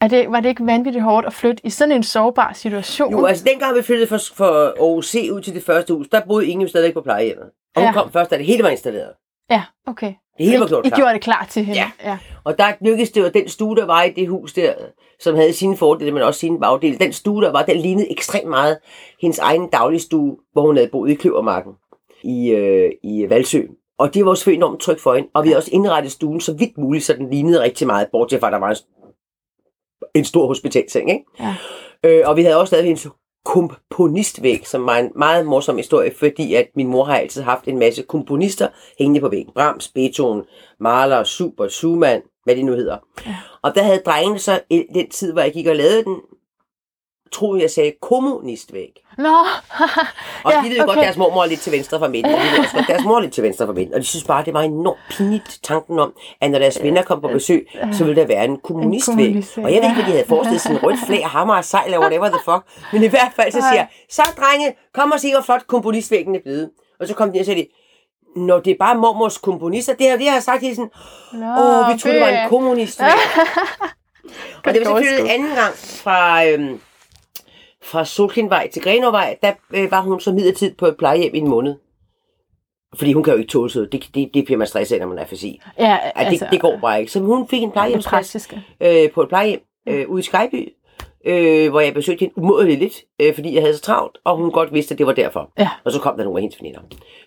[0.00, 3.12] Er det, var det ikke vanvittigt hårdt at flytte i sådan en sårbar situation?
[3.12, 6.20] Jo, altså dengang vi flyttede fra, fra Aarhus C ud til det første hus, der
[6.20, 7.46] boede Inge jo stadigvæk på plejehjemmet.
[7.76, 7.92] Og hun Ja.
[7.92, 9.10] kom først, da det hele var installeret.
[9.50, 10.12] Ja, okay.
[10.42, 10.98] Det hele var I, gjort I klar.
[10.98, 11.80] gjorde det klar til hende.
[11.80, 11.90] Ja.
[12.04, 12.18] ja.
[12.44, 14.74] Og der lykkedes det at den stue, der var i det hus der,
[15.20, 18.48] som havde sine fordele, men også sine bagdele, den stue, der var, den lignede ekstremt
[18.48, 18.78] meget
[19.20, 21.72] hendes egen dagligstue, hvor hun havde boet i Kløvermarken
[22.24, 23.62] i, øh, i Valsø.
[23.98, 25.28] Og det var selvfølgelig enormt trygt for hende.
[25.34, 28.40] Og vi havde også indrettet stuen så vidt muligt, så den lignede rigtig meget, bortset
[28.40, 28.76] fra, at der var en,
[30.14, 31.10] en stor hospitalseng.
[31.10, 31.24] Ikke?
[31.40, 31.54] Ja.
[32.04, 33.06] Øh, og vi havde også lavet hendes
[33.44, 37.78] komponistvæg, som var en meget morsom historie, fordi at min mor har altid haft en
[37.78, 39.52] masse komponister hængende på væggen.
[39.54, 40.42] Brahms, Beethoven,
[40.80, 42.98] Mahler, Schubert, Schumann, hvad det nu hedder.
[43.26, 43.36] Ja.
[43.62, 44.60] Og der havde drengene så
[44.94, 46.16] den tid, hvor jeg gik og lavede den,
[47.32, 49.01] troede jeg sagde kommunistvæg.
[49.18, 49.36] Nå,
[50.44, 51.00] Og Ja, de ved jo godt, okay.
[51.00, 53.04] at deres mormor er lidt til venstre for midten, og de ved også godt, deres
[53.04, 53.94] mor er lidt til venstre for midten.
[53.94, 57.20] Og de synes bare, det var enormt pinligt tanken om, at når deres venner kom
[57.20, 59.16] på besøg, så ville der være en kommunistvæg.
[59.16, 61.64] kommunistvæg, Og jeg ved ikke, hvad de havde forestillet sådan en rødt flag, hammer og
[61.64, 62.92] sejl, eller whatever the fuck.
[62.92, 66.40] Men i hvert fald så siger så drenge, kom og se, hvor flot komponistvæggen er
[66.44, 66.70] blevet.
[67.00, 67.66] Og så kom de og sagde, de,
[68.40, 70.90] Når det er bare mormors komponister, det har det har jeg sagt hele tiden.
[71.34, 73.08] Åh, vi troede, det var en kommunistvæg.
[74.64, 76.80] og det var selvfølgelig anden gang fra, øhm,
[77.82, 81.48] fra Solkinvej til Grenovej, der øh, var hun så midlertid på et plejehjem i en
[81.48, 81.74] måned.
[82.94, 83.92] Fordi hun kan jo ikke tåle sig.
[83.92, 85.60] Det, det, det bliver man stresset af, når man er fysik.
[85.78, 87.12] Ja, Ja, det, altså, det går bare ikke.
[87.12, 88.48] Så hun fik en plejehjemsplads
[88.80, 90.72] øh, på et plejehjem øh, ude i Skyby,
[91.26, 94.50] øh, hvor jeg besøgte hende umådeligt lidt, øh, fordi jeg havde så travlt, og hun
[94.50, 95.52] godt vidste, at det var derfor.
[95.58, 95.68] Ja.
[95.84, 96.80] Og så kom der nogle af hendes veninder.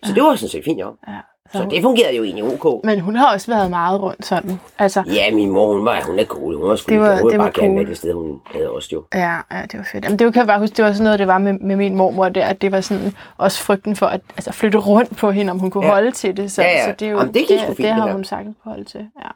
[0.04, 0.94] Så det var sådan set fint, jo.
[1.08, 1.18] Ja,
[1.52, 2.84] Så det fungerede jo egentlig ok.
[2.84, 4.60] men hun har også været meget rundt sådan.
[4.78, 6.56] Altså, Ja, min mor, hun var, hun er cool.
[6.56, 7.78] Hun var sgu Det var- hun det var bare gerne cool.
[7.78, 9.04] med det sted, hun havde også jo.
[9.14, 10.04] Ja, ja, det var fedt.
[10.04, 11.94] Jamen, det kan jeg bare huske, det var sådan noget, det var med, med min
[11.94, 15.50] mormor der, at det var sådan også frygten for at altså, flytte rundt på hende,
[15.50, 15.92] om hun kunne Ja.
[15.92, 16.52] holde til det.
[16.52, 16.84] Så, Ja, ja.
[16.84, 19.00] så det er jo Jamen, det det, fint, det har hun sagtens kunne holde til.
[19.24, 19.28] Ja.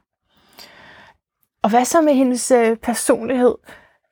[1.63, 3.55] Og hvad så med hendes øh, personlighed?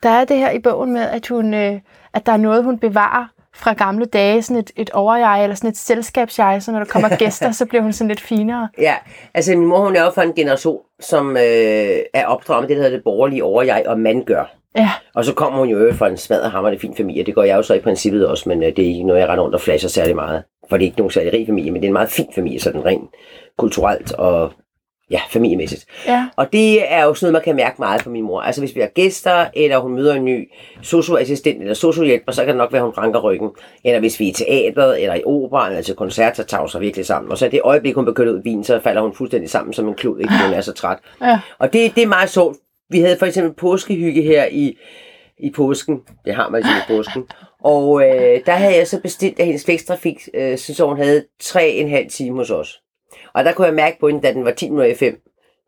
[0.02, 1.80] Der er det her i bogen med, at, hun, øh,
[2.14, 3.24] at der er noget, hun bevarer
[3.59, 7.16] fra gamle dage, sådan et, et overjeg eller sådan et selskabsjeg, så når der kommer
[7.23, 8.68] gæster, så bliver hun sådan lidt finere.
[8.79, 8.94] Ja,
[9.35, 12.77] altså min mor, hun er jo fra en generation, som øh, er opdraget med det,
[12.77, 14.44] der hedder det borgerlige overjeg og man gør.
[14.77, 17.25] Ja, Og så kommer hun jo fra en smadret hammerende fin familie.
[17.25, 19.29] Det gør jeg jo så i princippet også, men øh, det er ikke noget, jeg
[19.29, 20.42] render rundt og flasher særlig meget.
[20.71, 22.61] For det er ikke nogen særlig rig familie, men det er en meget fin familie,
[22.61, 23.11] sådan rent
[23.59, 24.53] kulturelt og
[25.11, 25.87] ja, familiemæssigt.
[26.07, 28.40] ja, Og det er jo sådan noget, man kan mærke meget på min mor.
[28.40, 30.51] Altså hvis vi har gæster, eller hun møder en ny
[30.83, 33.51] socioassistent eller sociohjælper, så kan det nok være, at hun ranker ryggen.
[33.85, 36.68] Eller hvis vi er i teatret, eller i operaen, eller til koncert, så tager hun
[36.68, 37.33] sig virkelig sammen.
[37.33, 39.88] Og så det øjeblik, hun begynder ud i bilen, så falder hun fuldstændig sammen som
[39.88, 40.33] en klud, ikke?
[40.44, 40.99] hun er så træt.
[41.23, 41.40] ja.
[41.59, 42.57] Og det, det er meget sjovt.
[42.90, 44.77] Vi havde for eksempel påskehygge her i,
[45.38, 46.01] i påsken.
[46.25, 47.25] Det har man ligesom i påsken.
[47.64, 51.68] Og øh, der havde jeg så bestilt, at hendes flekstrafik, øh, synes hun havde tre
[51.68, 52.81] en halv time hos os.
[53.38, 55.20] Og der kunne jeg mærke på hende, da den var 10 minutter i 5,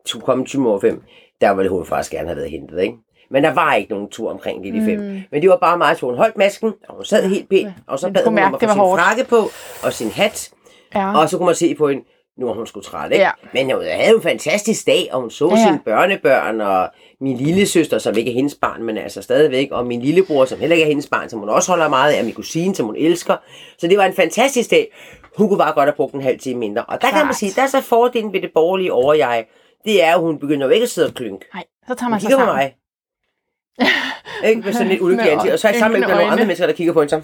[0.06, 1.02] skulle komme 20 minutter i 5,
[1.40, 2.94] der ville hun faktisk gerne have været hentet, ikke?
[3.30, 5.00] Men der var ikke nogen tur omkring lidt i 5.
[5.00, 5.20] Mm.
[5.30, 6.12] Men det var bare meget sjovt.
[6.12, 8.60] Hun holdt masken, og hun sad helt pænt, og så bad hun mærke, om at
[8.60, 9.00] det få sin hårdt.
[9.02, 9.36] frakke på,
[9.82, 10.50] og sin hat,
[10.94, 11.18] ja.
[11.18, 12.04] og så kunne man se på hende,
[12.38, 13.24] nu er hun sgu træt, ikke?
[13.24, 13.30] Ja.
[13.54, 15.64] Men hun havde en fantastisk dag, og hun så ja.
[15.66, 16.88] sine børnebørn, og
[17.20, 20.60] min lille søster, som ikke er hendes barn, men altså stadigvæk, og min lillebror, som
[20.60, 22.86] heller ikke er hendes barn, som hun også holder meget af, og min kusine, som
[22.86, 23.36] hun elsker.
[23.78, 24.92] Så det var en fantastisk dag.
[25.36, 26.84] Hun kunne bare godt have brugt en halv time mindre.
[26.84, 27.36] Og der kan man Klart.
[27.36, 29.44] sige, der er så fordelen ved det borgerlige overjeg,
[29.84, 31.46] det er, at hun begynder jo ikke at sidde og klynke.
[31.54, 32.64] Nej, så tager Hun man sig kigger på sammen.
[32.64, 34.48] mig.
[34.50, 35.52] ikke med sådan lidt ulykkelig ansigt.
[35.52, 37.22] Og så er jeg sammen med nogle andre mennesker, der kigger på hende så.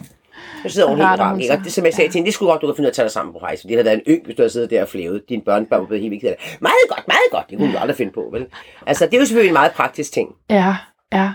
[0.62, 1.52] Så sidder hun helt ram, hun ikke?
[1.52, 1.64] Og sig.
[1.64, 2.94] det, som jeg sagde til hende, det skulle godt, du kan finde ud af at
[2.96, 3.68] tage dig sammen på rejse.
[3.68, 5.22] Det havde været en yng, hvis du havde siddet der og flævet.
[5.28, 6.34] Din børnebørn var blevet helt vigtigt.
[6.60, 7.50] Meget godt, meget godt.
[7.50, 8.46] Det kunne du aldrig finde på, vel?
[8.86, 10.28] Altså, det er jo selvfølgelig en meget praktisk ting.
[10.50, 10.76] Ja,
[11.12, 11.32] ja.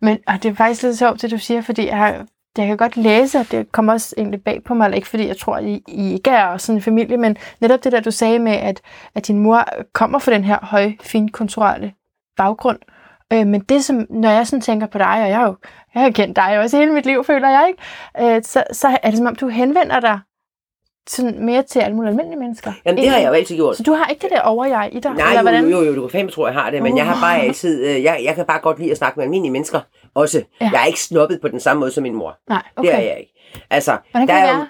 [0.00, 2.26] Men og det er faktisk lidt sjovt, det du siger, fordi jeg, har-
[2.58, 5.28] jeg kan godt læse, at det kommer også egentlig bag på mig, eller ikke fordi
[5.28, 8.10] jeg tror, at I, I ikke er sådan en familie, men netop det der, du
[8.10, 8.80] sagde med, at,
[9.14, 11.92] at din mor kommer fra den her høje, finkulturelle
[12.36, 12.78] baggrund.
[13.32, 15.56] Øh, men det, som, når jeg sådan tænker på dig, og jeg jo
[15.94, 18.36] jeg har kendt dig også hele mit liv, føler jeg, ikke?
[18.36, 20.20] Øh, så, så er det som om, du henvender dig
[21.08, 22.72] sådan mere til alle mulige almindelige mennesker.
[22.84, 23.76] Jamen, det har jeg jo altid gjort.
[23.76, 25.14] Så du har ikke det der overjeg i dig?
[25.14, 25.68] Nej, eller jo, hvordan?
[25.68, 28.02] jo, jo, du kan fandme tro, jeg har det, men jeg har bare altid, øh,
[28.02, 29.80] jeg, jeg kan bare godt lide at snakke med almindelige mennesker
[30.14, 30.42] også.
[30.60, 30.70] Ja.
[30.72, 32.38] Jeg er ikke snobbet på den samme måde som min mor.
[32.48, 32.88] Nej, Okay.
[32.88, 33.32] Det er jeg ikke.
[33.70, 34.64] Altså, Hvordan der er jo,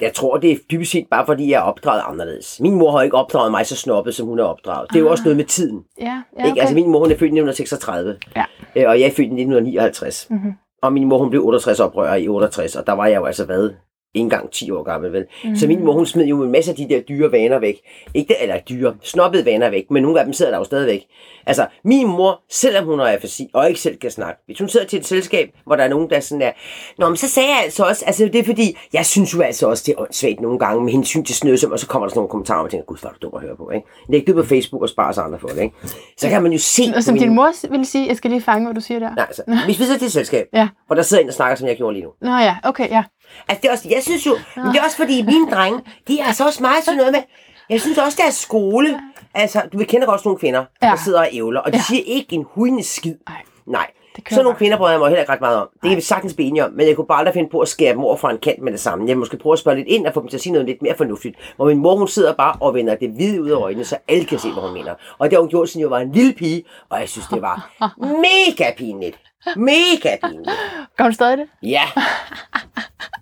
[0.00, 2.60] jeg tror, det er dybest set bare, fordi jeg er opdraget anderledes.
[2.60, 4.90] Min mor har ikke opdraget mig så snobbet, som hun er opdraget.
[4.90, 5.84] Det er jo også noget med tiden.
[6.00, 6.50] Ja, ja Ikke?
[6.52, 6.60] okay.
[6.60, 8.44] Altså, min mor hun er født i 1936, Ja.
[8.76, 10.26] øh, og jeg er født i 1959.
[10.30, 10.52] Mhm.
[10.82, 13.44] Og min mor, hun blev 68 oprører i 68, og der var jeg jo altså
[13.44, 13.70] hvad?
[14.14, 15.24] Ikke engang 10 år gammel, vel?
[15.44, 15.56] Mm.
[15.56, 17.76] Så min mor, hun smed jo en masse af de der dyre vaner væk.
[18.14, 21.06] Ikke det, eller dyre, snobbede vaner væk, men nogle af dem sidder der jo stadigvæk.
[21.46, 24.86] Altså, min mor, selvom hun har afasi, og ikke selv kan snakke, hvis hun sidder
[24.86, 26.50] til et selskab, hvor der er nogen, der er sådan der,
[26.98, 29.66] Nå, men så sagde jeg altså også, altså det er fordi, jeg synes jo altså
[29.68, 32.18] også, det er åndssvagt nogle gange med hensyn til snøsum, og så kommer der sådan
[32.18, 33.86] nogle kommentarer, og man tænker, gud, hvor er du dum at høre på, ikke?
[34.08, 35.76] Læg det på Facebook og spare sig andre for det, ikke?
[36.18, 36.82] Så kan man jo se...
[36.96, 39.14] Og som min- din mor ville sige, jeg skal lige fange, hvad du siger der.
[39.14, 40.68] Nej, altså, hvis vi sidder til et selskab, Ja.
[40.86, 42.10] hvor der sidder en, der snakker, som jeg gjorde lige nu.
[42.20, 43.02] Nå ja, okay, ja.
[43.48, 46.20] Altså, det er også, jeg synes jo, men det er også fordi, mine drenge, de
[46.20, 47.22] er altså også meget sådan noget med,
[47.70, 49.00] jeg synes også, deres skole,
[49.34, 50.86] altså, du vil kender godt nogle kvinder, ja.
[50.86, 51.82] Der sidder og ævler, og de ja.
[51.82, 53.14] Siger ikke en hujende skid.
[53.28, 53.42] Nej.
[53.66, 53.86] Nej.
[54.30, 55.68] Sådan nogle kvinder bryder jeg mig heller ikke ret meget om.
[55.82, 57.68] Det kan vi sagtens blive enige om, men jeg kunne bare aldrig finde på at
[57.68, 59.08] skære dem over fra en kant med det samme.
[59.08, 60.82] Jeg måske prøve at spørge lidt ind og få dem til at sige noget lidt
[60.82, 61.36] mere fornuftigt.
[61.56, 64.24] Hvor min mor, hun sidder bare og vender det hvide ud af øjnene, så alle
[64.24, 64.94] kan se, hvad hun mener.
[65.18, 67.42] Og det har hun gjort, siden jeg var en lille pige, og jeg synes, det
[67.42, 67.70] var
[68.26, 69.18] mega pinligt.
[69.56, 70.50] Mega pinligt.
[70.96, 71.46] Gør hun stadig det?
[71.62, 71.82] Ja,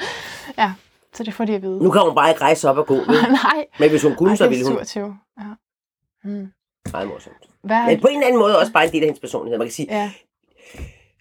[0.58, 0.72] Ja,
[1.14, 1.82] så det får de at vide.
[1.82, 2.94] nu kan hun bare ikke rejse op og gå.
[3.44, 3.66] Nej.
[3.78, 4.74] Men hvis hun kunne, Ej, så ville hun.
[4.74, 5.00] sur til.
[5.40, 5.44] Ja.
[6.24, 6.52] Mm.
[6.92, 7.36] Meget morsomt.
[7.62, 9.58] Hvad Men på en eller anden måde også bare en del af hendes personlighed.
[9.58, 10.12] Man kan sige, Ja.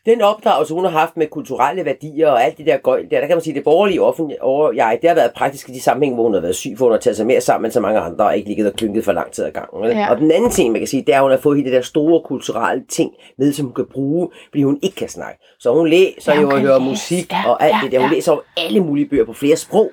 [0.05, 3.27] Den opdragelse, hun har haft med kulturelle værdier og alt det der gøjl der, der
[3.27, 6.13] kan man sige, det borgerlige offentlige over jeg, det har været praktisk i de sammenhæng,
[6.15, 7.99] hvor hun har været syg, for hun har taget sig mere sammen med så mange
[7.99, 9.81] andre, og ikke ligget og klynket for lang tid ad gangen.
[9.81, 9.89] vel?
[9.97, 10.11] Ja.
[10.11, 11.75] Og den anden ting, man kan sige, det er, at hun har fået hele det
[11.75, 15.39] der store kulturelle ting med, som hun kan bruge, fordi hun ikke kan snakke.
[15.59, 16.89] Så hun læser Ja, jo hun og kan hører læse.
[16.89, 17.99] musik Ja, og alt ja, det der.
[17.99, 18.15] Hun ja.
[18.15, 19.91] læser jo alle mulige bøger på flere sprog.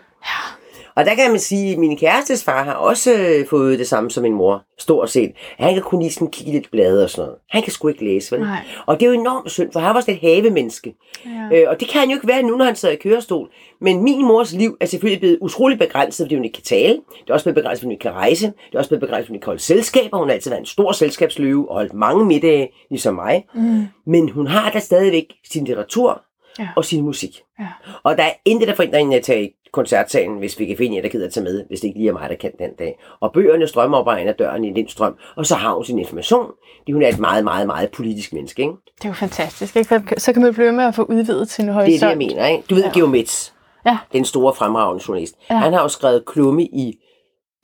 [0.96, 4.10] Og der kan man sige, at min kærestes far har også øh, fået det samme
[4.10, 5.32] som min mor, stort set.
[5.58, 7.38] Han kan kun lige sådan kigge lidt blade og sådan noget.
[7.50, 8.40] Han kan sgu ikke læse, vel?
[8.40, 8.64] Nej.
[8.86, 10.94] Og det er jo enormt synd, for han var sådan et havemenneske.
[11.24, 11.58] Ja.
[11.58, 13.48] Øh, og det kan han jo ikke være nu, når han sidder i kørestol.
[13.80, 16.92] Men min mors liv er selvfølgelig blevet utrolig begrænset, fordi hun ikke kan tale.
[16.92, 18.46] Det er også blevet begrænset, fordi hun ikke kan rejse.
[18.46, 20.18] Det er også blevet begrænset, fordi hun ikke kan holde selskaber.
[20.18, 23.44] Hun har altid været en stor selskabsløve og holdt mange middage, ligesom mig.
[23.54, 23.84] Mm.
[24.06, 26.22] Men hun har da stadigvæk sin litteratur
[26.58, 26.68] Ja.
[26.76, 27.42] og sin musik.
[27.60, 27.66] Ja.
[28.02, 30.96] Og der er intet, der forhindrer hende at tage i koncertsalen, hvis vi kan finde
[30.96, 32.70] en, der gider at tage med, hvis det ikke lige er mig, der kan den
[32.78, 32.98] dag.
[33.20, 35.98] Og bøgerne strømmer op en af døren i en strøm, og så har hun sin
[35.98, 36.46] information.
[36.80, 38.62] Fordi hun er et meget, meget, meget politisk menneske.
[38.62, 38.74] Ikke?
[38.98, 40.14] Det er jo fantastisk, ikke?
[40.18, 42.00] Så kan man blive med at få udvidet sin Det er horisont.
[42.00, 42.46] det, jeg mener.
[42.46, 42.64] Ikke?
[42.70, 43.06] Du ved, ja.
[43.06, 43.50] Metz,
[43.86, 43.98] Ja.
[44.12, 45.34] den store fremragende journalist.
[45.50, 45.54] Ja.
[45.56, 46.98] Han har jo skrevet klumme i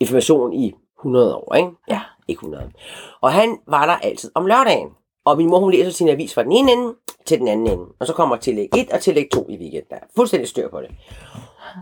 [0.01, 1.55] information i 100 år.
[1.55, 1.69] Ikke?
[1.91, 2.01] Ja.
[2.29, 2.71] Ikke 100.
[3.21, 4.89] Og han var der altid om lørdagen.
[5.27, 6.95] Og min mor, hun læser sin avis fra den ene ende
[7.29, 7.85] til den anden ende.
[8.01, 9.91] Og så kommer tillæg 1 og tillæg 2 i weekenden.
[9.91, 10.91] Der er fuldstændig styr på det.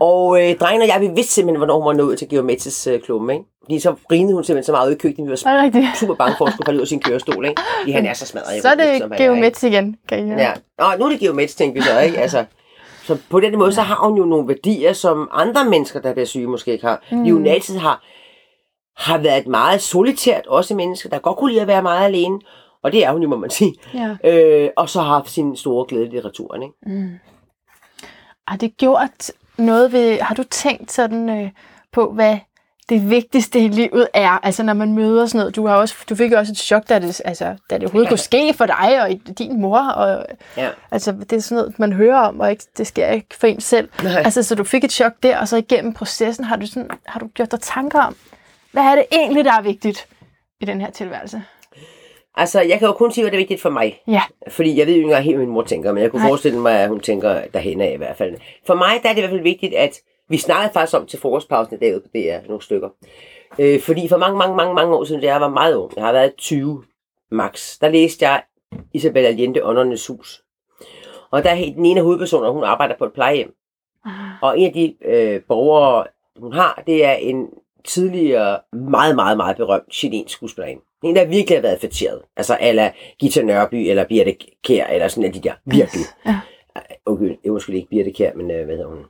[0.01, 2.89] Og øh, drengen og jeg, vi vidste simpelthen, hvornår hun var nået til Georg Metz's
[2.89, 3.33] øh, klumme.
[3.33, 3.45] Ikke?
[3.63, 5.27] Fordi så grinede hun simpelthen så meget ude i køkkenet.
[5.27, 7.45] Vi var Er super bange for at skulle falde ud af sin kørestol.
[7.45, 7.61] Ikke?
[7.79, 8.61] Fordi han er så smadret.
[8.61, 9.23] Så er det som han er, ikke?
[9.23, 10.39] geomets igen, kan I høre.
[10.39, 10.53] Ja.
[10.79, 12.17] Nå, nu er det geomets, tænkte vi så, ikke?
[12.17, 12.45] Altså,
[13.03, 16.25] så på den måde, så har hun jo nogle værdier, som andre mennesker, der bliver
[16.25, 17.03] syge, måske ikke har.
[17.11, 17.31] Mm.
[17.31, 18.03] Hun altid har,
[18.97, 22.39] har været et meget solitært også menneske, der godt kunne lide at være meget alene.
[22.87, 23.75] Og det er hun jo, må man sige.
[23.93, 24.15] Ja.
[24.23, 26.75] Øh, og så har haft sin store glæde i litteraturen, ikke?
[26.85, 27.09] Mm.
[28.47, 31.51] Har det gjort noget ved, har du tænkt sådan øh,
[31.91, 32.37] på, hvad
[32.89, 34.29] det vigtigste i livet er?
[34.45, 36.89] Altså når man møder sådan noget, du, har også, du fik jo også et chok,
[36.89, 39.79] da det, altså, da det overhovedet kunne ske for dig og din mor.
[39.79, 40.25] Og,
[40.57, 40.69] Ja.
[40.91, 43.61] altså det er sådan noget, man hører om, og ikke, det sker ikke for en
[43.61, 43.89] selv.
[44.03, 44.21] Nej.
[44.25, 47.19] Altså så du fik et chok der, og så igennem processen har du, sådan, har
[47.19, 48.15] du gjort dig tanker om,
[48.71, 50.07] hvad er det egentlig, der er vigtigt
[50.61, 51.43] i den her tilværelse?
[52.37, 54.01] Altså, jeg kan jo kun sige, hvad der er vigtigt for mig.
[54.07, 56.29] Ja, Fordi jeg ved jo ikke helt, hvad min mor tænker, men jeg kunne Nej.
[56.29, 58.35] forestille mig, at hun tænker derhen af i hvert fald.
[58.67, 61.19] For mig der er det i hvert fald vigtigt, at vi snakkede faktisk om til
[61.19, 62.89] frokostpausen i dag på DR, nogle stykker.
[63.59, 66.05] Øh, fordi for mange, mange, mange, mange år siden, da jeg var meget ung, jeg
[66.05, 66.83] har været 20
[67.31, 68.43] max, der læste jeg
[68.93, 70.43] Isabel Allende, Åndernes Hus.
[71.31, 73.53] Og der er den ene af hovedpersonerne, hun arbejder på et plejehjem.
[74.41, 76.05] Og en af de øh, borgere,
[76.39, 77.47] hun har, det er en
[77.85, 80.81] tidligere meget, meget, meget berømt chilensk skuespillerinde.
[81.03, 82.21] En, der virkelig har været fætteret.
[82.37, 86.05] Altså ala Gita Nørby eller Birte Kær, eller sådan en af de der virkelig.
[86.25, 86.39] Ja.
[87.05, 89.05] Okay, jeg måske ikke Birte Kær, men øh, hvad hedder hun?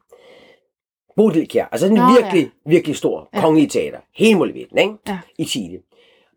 [1.15, 1.65] Bodil Kær.
[1.71, 2.69] Altså sådan en Nå, virkelig, ja.
[2.69, 3.41] virkelig stor Ja.
[3.41, 3.99] kongelig teater.
[4.15, 4.93] Hele muligheden, ikke?
[5.07, 5.19] Ja.
[5.37, 5.79] I Chile.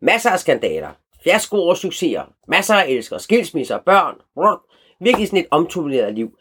[0.01, 0.89] Masser af skandaler.
[1.23, 2.23] Fiasko og succeser.
[2.47, 3.19] Masser af elskere.
[3.19, 3.79] Skilsmisser.
[3.85, 4.15] Børn.
[4.35, 4.65] Brrr.
[5.03, 6.37] Virkelig sådan et omtumuleret liv.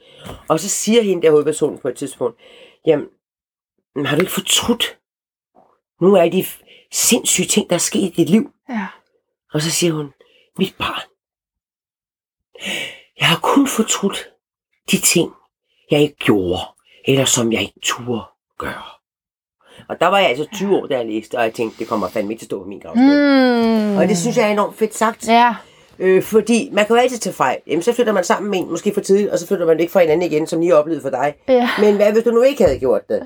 [0.49, 2.41] Og så siger hende der hovedpersonen på et tidspunkt,
[2.87, 3.07] jamen,
[3.95, 4.99] men har du ikke fortrudt
[6.01, 6.45] nogle af de
[6.93, 8.51] sindssyge ting, der er sket i dit liv?
[8.69, 8.87] ja.
[9.53, 10.13] Og så siger hun,
[10.59, 11.03] mit barn,
[13.21, 14.29] jeg har kun fortrudt
[14.91, 15.33] de ting,
[15.91, 16.61] jeg ikke gjorde,
[17.05, 18.23] eller som jeg ikke turde
[18.59, 18.83] gøre.
[19.89, 22.09] Og der var jeg altså 20 år, da jeg læste, og jeg tænkte, det kommer
[22.09, 23.07] fandme ikke til at stå på min gravsten.
[23.07, 23.97] Mm.
[23.97, 25.29] Og det synes jeg er enormt fedt sagt.
[25.29, 25.57] Ja,
[26.01, 27.59] Øh, fordi man kan jo altid tage fejl.
[27.67, 29.93] Jamen, så flytter man sammen med en, måske for tidligt, og så flytter man ikke
[29.93, 31.35] fra hinanden igen, som lige oplevede for dig.
[31.49, 31.69] Ja.
[31.81, 33.23] Men hvad hvis du nu ikke havde gjort det?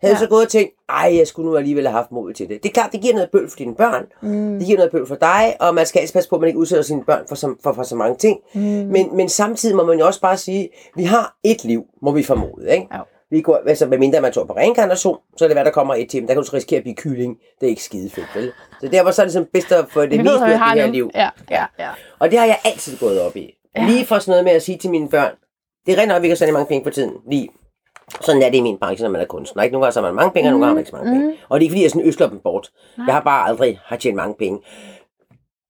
[0.00, 0.18] Havde Ja.
[0.20, 2.62] du så gået og tænkt, ej, jeg skulle nu alligevel have haft mod til det.
[2.62, 4.04] Det er klart, det giver noget bøl for dine børn.
[4.22, 4.58] Mm.
[4.58, 6.58] Det giver noget bøl for dig, og man skal altid passe på, at man ikke
[6.58, 8.38] udsætter sine børn for, så, for, for så mange ting.
[8.54, 8.60] Mm.
[8.60, 12.22] Men, men samtidig må man jo også bare sige, vi har et liv, må vi
[12.22, 12.86] formode, ikke?
[12.96, 13.00] Jo.
[13.30, 16.10] Vi går, altså, medmindre man tror på reinkarnation, så er det hvad, der kommer et
[16.10, 17.36] til, der kan du så risikere at blive kylling.
[17.60, 18.52] Det er ikke skide fedt, vel?
[18.80, 20.48] Så derfor så er det ligesom bedst at få det Vi ved, mest ud hvad
[20.48, 20.92] vi af det her nu.
[20.92, 21.10] liv.
[21.14, 21.88] Ja, ja, ja.
[22.18, 23.50] Og det har jeg altid gået op i.
[23.76, 23.86] Ja.
[23.86, 25.32] Lige fra sådan noget med at sige til mine børn,
[25.86, 27.12] det er rent nok, at vi har særlig mange penge på tiden.
[27.30, 27.48] Lige.
[28.20, 29.62] Sådan er det i min branche, når man er kunstner.
[29.62, 29.72] Ikke?
[29.72, 31.12] Nogle gange så har man mange penge, og nogle gange har man ikke så mange
[31.12, 31.36] penge.
[31.48, 32.70] Og det er ikke fordi, jeg sådan øsler dem bort.
[33.06, 34.58] Jeg har bare aldrig har tjent mange penge.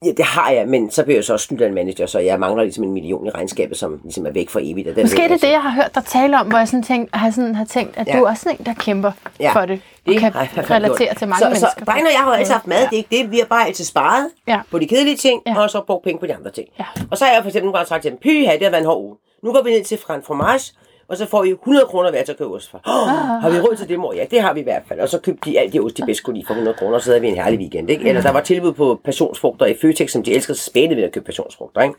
[0.05, 2.19] Ja, det har jeg, men så bliver jeg så også snydt af en manager, så
[2.19, 4.89] jeg mangler ligesom en million i regnskabet, som ligesom er væk for evigt.
[4.89, 6.83] Og den Måske er det det, jeg har hørt dig tale om, hvor jeg sådan
[6.83, 8.19] tænkt, har, sådan, har tænkt, at Ja.
[8.19, 10.35] du er også sådan en, der kæmper Ja, for det, Det kan
[10.71, 11.69] relatere til mange så, mennesker.
[11.79, 12.85] Så drengene og jeg har jo altid haft mad, Ja.
[12.85, 13.31] det er ikke det.
[13.31, 14.61] Vi har bare altid sparet Ja.
[14.71, 15.63] på de kedelige ting, Ja.
[15.63, 16.69] og så brugt penge på de andre ting.
[16.79, 16.85] Ja.
[17.11, 18.87] Og så har jeg for eksempel gange sagt til dem, pyha, det har været en
[18.87, 19.17] hård uge.
[19.43, 20.73] Nu går vi ned til Fran Fromage,
[21.09, 22.81] og så får I 100 kroner hver til at købe ost for.
[22.87, 23.09] Oh,
[23.43, 24.13] har vi råd til det, mor?
[24.15, 25.01] Ja, det har vi i hvert fald.
[25.01, 27.03] Og så købte de alt det ost, de bedst kunne lide for 100 kroner, og
[27.03, 27.91] så havde vi en herlig weekend.
[27.91, 28.09] Ikke?
[28.09, 31.13] Eller der var tilbud på passionsfrugter i Føtex, som de elsker, så spændende ved at
[31.13, 31.81] købe passionsfrugter.
[31.83, 31.95] Ikke?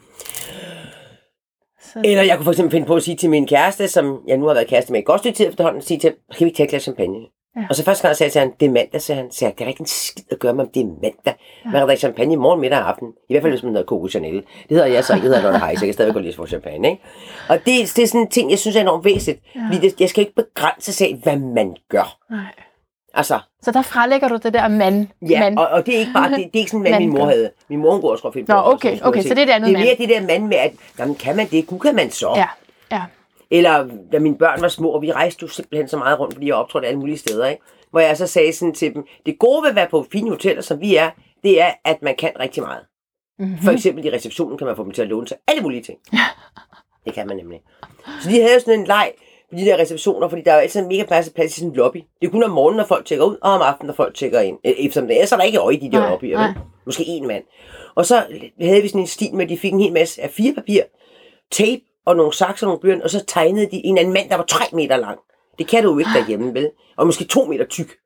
[1.93, 4.37] Så, Eller jeg kunne for eksempel finde på at sige til min kæreste, som jeg
[4.37, 6.57] nu har været kæreste med i godt stykke tid efterhånden, sige til kan vi ikke
[6.57, 7.15] tage et glas champagne?
[7.57, 7.61] Ja.
[7.69, 9.31] Og så første gang sagde jeg til ham, det er mandag, sagde han.
[9.31, 11.11] Så jeg, det er ikke en skid at gøre med, om det er mandag.
[11.25, 11.33] Ja.
[11.65, 13.07] Man kan drikke champagne i morgen, middag og aften.
[13.29, 14.33] I hvert fald, hvis man hedder Coco Chanel.
[14.35, 15.81] Det hedder jeg så ikke, det hedder Lotte Heise.
[15.81, 17.03] Jeg kan stadig godt lide at få champagne, ikke?
[17.49, 17.65] Og det,
[17.95, 19.41] det er sådan en ting, jeg synes er enormt væsentligt.
[19.55, 19.61] Ja.
[19.67, 22.17] Fordi det, jeg skal ikke begrænse sig af, hvad man gør.
[22.31, 22.39] nej.
[23.13, 25.07] Altså, så der frelægger du det der mand.
[25.29, 25.57] Ja, mand.
[25.57, 27.25] og, og det er ikke bare, det, det er ikke sådan, hvad Man min mor
[27.25, 27.51] havde.
[27.69, 29.27] Min mor hun går også godt finde Nå, på okay, nogle okay, ting.
[29.29, 30.09] så det er det andet Det er mere mand.
[30.09, 31.67] det der mand med, at jamen, kan man det?
[31.67, 32.33] Gud kan man så.
[32.35, 32.45] Ja.
[33.51, 36.47] Eller da mine børn var små, og vi rejste jo simpelthen så meget rundt, fordi
[36.47, 37.61] jeg optrådte alle mulige steder, ikke?
[37.91, 40.61] Hvor jeg så sagde sådan til dem, det gode ved at være på fine hoteller,
[40.61, 41.09] som vi er,
[41.43, 42.81] det er, at man kan rigtig meget.
[43.39, 43.57] Mm-hmm.
[43.63, 45.97] For eksempel i receptionen kan man få dem til at låne til alle mulige ting.
[47.05, 47.61] Det kan man nemlig.
[48.21, 49.11] Så de havde jo sådan en leg
[49.49, 51.69] på de der receptioner, fordi der er jo altid en mega plads, plads i sådan
[51.71, 51.97] en lobby.
[52.21, 54.39] Det er kun om morgenen, når folk tjekker ud, og om aftenen, når folk tjekker
[54.39, 54.57] ind.
[54.65, 56.37] Øh, Eftersom det er, så er der ikke øje i de der Nej, lobbyer.
[56.37, 56.53] nej.
[56.85, 57.43] Måske en mand.
[57.95, 58.23] Og så
[58.61, 60.81] havde vi sådan en stil med, at de fik en hel masse af fire papir,
[61.51, 64.35] tape og nogle sakser og nogle blyant, og så tegnede de en anden mand, der
[64.35, 65.19] var tre meter lang.
[65.57, 66.71] Det kan du jo ikke derhjemme, vel?
[66.97, 67.97] Og måske to meter tyk.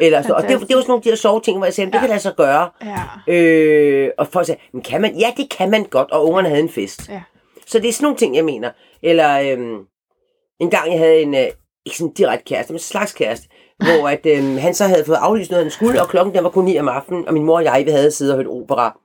[0.00, 0.32] Eller så.
[0.32, 2.00] Og det, det var sådan nogle af de her sjove ting, hvor jeg sagde, det
[2.00, 2.70] kan lade sig gøre.
[2.84, 3.32] Ja.
[3.34, 5.16] Øh, og folk sagde, men kan man?
[5.16, 7.08] Ja, det kan man godt, og ungerne havde en fest.
[7.08, 7.22] Ja.
[7.66, 8.70] Så det er sådan nogle ting, jeg mener.
[9.02, 9.78] Eller øhm,
[10.60, 11.46] en gang, jeg havde en, øh,
[11.86, 15.04] ikke sådan en direkte kæreste, men en slags kæreste, hvor at, øhm, han så havde
[15.04, 17.44] fået aflyst noget, han skulle, og klokken den var kun 9 om aftenen, og min
[17.44, 18.98] mor og jeg, vi havde siddet og hørt opera.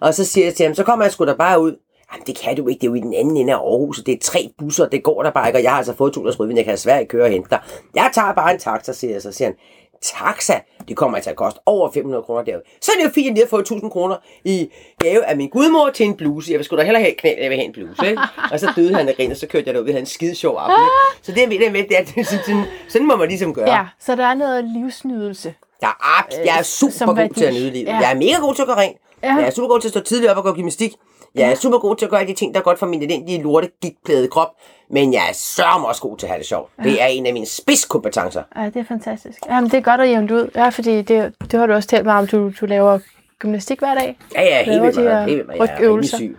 [0.00, 1.76] Og så siger jeg til ham, så kommer jeg sgu da bare ud.
[2.12, 4.06] Jamen, det kan du ikke, det er jo i den anden ende af Aarhus, og
[4.06, 6.22] det er tre busser, det går der bare ikke, og jeg har altså fået to
[6.24, 7.60] deres rødvin, jeg kan svært køre og hente dig.
[7.94, 9.56] Jeg tager bare en taxa, siger jeg, så siger han,
[10.02, 10.54] taxa,
[10.88, 12.62] det kommer til at koste over 500 kroner derude.
[12.80, 15.48] Så er det jo fint, at jeg har fået 1000 kroner i gave af min
[15.48, 16.50] gudmor til en bluse.
[16.52, 18.06] Jeg vil sgu da hellere have et knæ, jeg vil have en bluse.
[18.06, 18.22] Ikke?
[18.52, 19.84] Og så døde han af og så kørte jeg derud.
[19.84, 20.84] Vi havde en skide sjov aften.
[20.84, 21.22] Ikke?
[21.26, 23.54] Så det er med, det er med, det er, sådan, sådan, sådan må man ligesom
[23.54, 23.70] gøre.
[23.74, 25.54] ja, så der er noget livsnydelse.
[25.82, 27.86] Jeg er, abs- jeg er super som god til at nyde livet.
[27.86, 27.96] Ja.
[27.98, 28.96] Jeg er mega god til at gøre rent.
[29.22, 29.34] Ja.
[29.34, 30.92] Jeg er super god til at stå tidligt op og gå gymnastik.
[31.34, 33.42] Jeg er super god til at gøre de ting, der er godt for min elendige
[33.42, 34.48] lorte gigtplade krop.
[34.90, 36.70] Men jeg er sørme også god til at have det sjovt.
[36.84, 38.42] Det er en af mine spidskompetencer.
[38.56, 39.38] Ja, det er fantastisk.
[39.48, 40.50] Jamen, det er godt at jævnt ud.
[40.54, 42.98] Ja, fordi det, det har du også talt mig om, du, du laver
[43.38, 44.18] gymnastik hver dag.
[44.34, 45.24] Ja, ja, helt vildt meget.
[45.24, 45.70] Helt vildt meget.
[45.80, 46.36] Jeg er syg.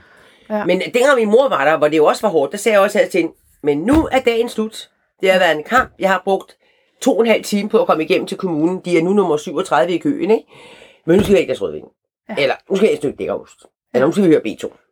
[0.50, 0.66] Ja.
[0.66, 2.84] Men dengang min mor var der, hvor det jo også var hårdt, der sagde jeg
[2.84, 4.90] også her til hende, men nu er dagen slut.
[5.22, 5.90] Det har været en kamp.
[6.00, 6.58] Jeg har brugt
[7.02, 8.82] to og en halv time på at komme igennem til kommunen.
[8.86, 10.44] De er nu nummer 37 i køen, ikke?
[11.06, 11.84] Men nu skal have et glas rødvin.
[12.30, 12.36] Ja.
[12.38, 13.66] Eller nu skal jeg et stykke dækkerost.
[13.94, 14.83] Eller nu skal vi høre B2.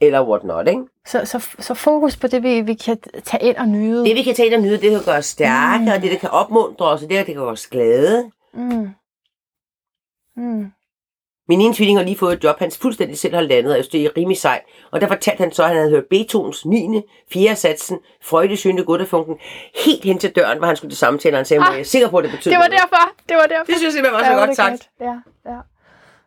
[0.00, 0.82] Eller what not, ikke?
[1.06, 4.04] Så, så, så fokus på det, vi, vi kan tage ind og nyde.
[4.04, 5.90] Det vi kan tage ind og nyde, det kan gøre os stærke, mm.
[5.90, 8.30] og det der kan opmuntre os, og det der det kan gøre os glade.
[8.54, 8.88] Mm.
[10.36, 10.66] Mm.
[11.48, 13.84] Min ene tvilling har lige fået et job, han fuldstændig selv har landet, og jeg
[13.84, 14.62] synes, det er rimelig sejt.
[14.90, 17.02] Og der fortalte han så, at han havde hørt Beethovens 9.
[17.32, 17.56] 4.
[17.56, 19.36] satsen, Freude, Synde, Gutterfunken,
[19.84, 21.84] helt hen til døren, hvor han skulle til samtale, og han sagde, ah, jeg er
[21.84, 23.10] sikker på, at det betyder Det var noget." derfor.
[23.28, 23.64] Det var derfor.
[23.64, 24.90] Det synes jeg simpelthen var så godt det sagt.
[25.00, 25.14] Ja,
[25.46, 25.58] ja.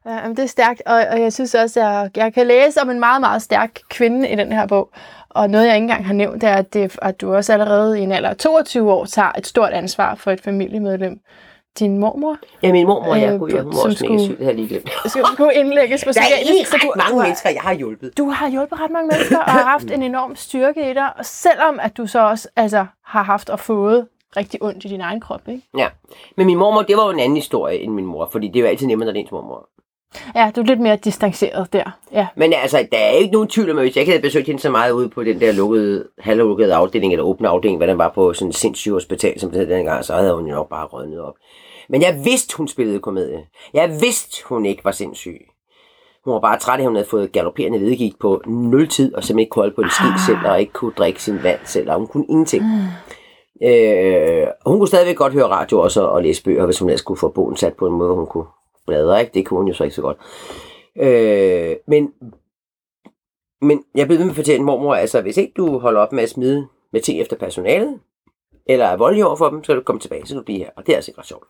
[0.05, 2.81] Ja, jamen, det er stærkt, og, og jeg synes også, at jeg, jeg kan læse
[2.81, 4.89] om en meget, meget stærk kvinde i den her bog.
[5.29, 8.03] Og noget, jeg ikke engang har nævnt, er, at, det, at du også allerede i
[8.03, 11.19] en alder af 22 år tager et stort ansvar for et familiemedlem.
[11.79, 14.25] Din mormor Ja, min mormor, jeg Øh, kunne, jeg, hun var som også mega skulle-
[14.25, 14.89] syg, det har jeg lige glemt.
[15.07, 17.61] skal skulle indlægges på Der er psykiatrisk, ikke så du, ret mange du, mennesker, jeg
[17.61, 18.17] har hjulpet.
[18.17, 21.25] du har hjulpet ret mange mennesker, og har haft en enorm styrke i dig, og
[21.25, 25.19] selvom at du så også altså, har haft og fået rigtig ondt i din egen
[25.21, 25.61] krop, ikke?
[25.77, 25.87] Ja.
[26.37, 28.65] Men min mormor, det var jo en anden historie end min mor, fordi det jo
[28.65, 29.69] altid nemmere, når det er ens mormor.
[30.35, 31.97] Ja, du er lidt mere distanceret der.
[32.11, 34.47] Ja, Men altså, der er ikke nogen tvivl om, at hvis jeg ikke havde besøgt
[34.47, 37.97] hende så meget ude på den der lukkede, halvlukkede afdeling, eller åbne afdeling, hvad den
[37.97, 40.69] var på sådan en sindssyg hospital, som det hed dengang, så havde hun jo nok
[40.69, 41.33] bare rødnet op.
[41.89, 43.39] Men jeg vidste, hun spillede komedie.
[43.73, 45.39] Jeg vidste, hun ikke var sindssyg.
[46.25, 49.23] Hun var bare træt af, at hun havde fået galopperende ledegik på nul tid, og
[49.23, 51.89] simpelthen ikke kunne holde på en ski selv, og ikke kunne drikke sin vand selv,
[51.89, 52.63] og hun kunne ingenting.
[52.63, 53.67] Mm.
[53.67, 57.19] Øh, hun kunne stadigvæk godt høre radio også, og læse bøger, hvis hun ellers skulle
[57.19, 58.45] få bogen sat på en måde, hun kunne
[58.87, 59.31] bladre, ikke?
[59.33, 60.17] Det kunne hun jo så ikke så godt.
[60.97, 62.13] Øh, men,
[63.61, 66.23] men jeg blev ved med at fortælle mormor, altså hvis ikke du holder op med
[66.23, 67.99] at smide med ting efter personalet,
[68.65, 70.59] eller er voldelig over for dem, så kan du komme tilbage, så kan du blive
[70.59, 70.69] her.
[70.77, 71.43] Og det er altså ikke ret sjovt.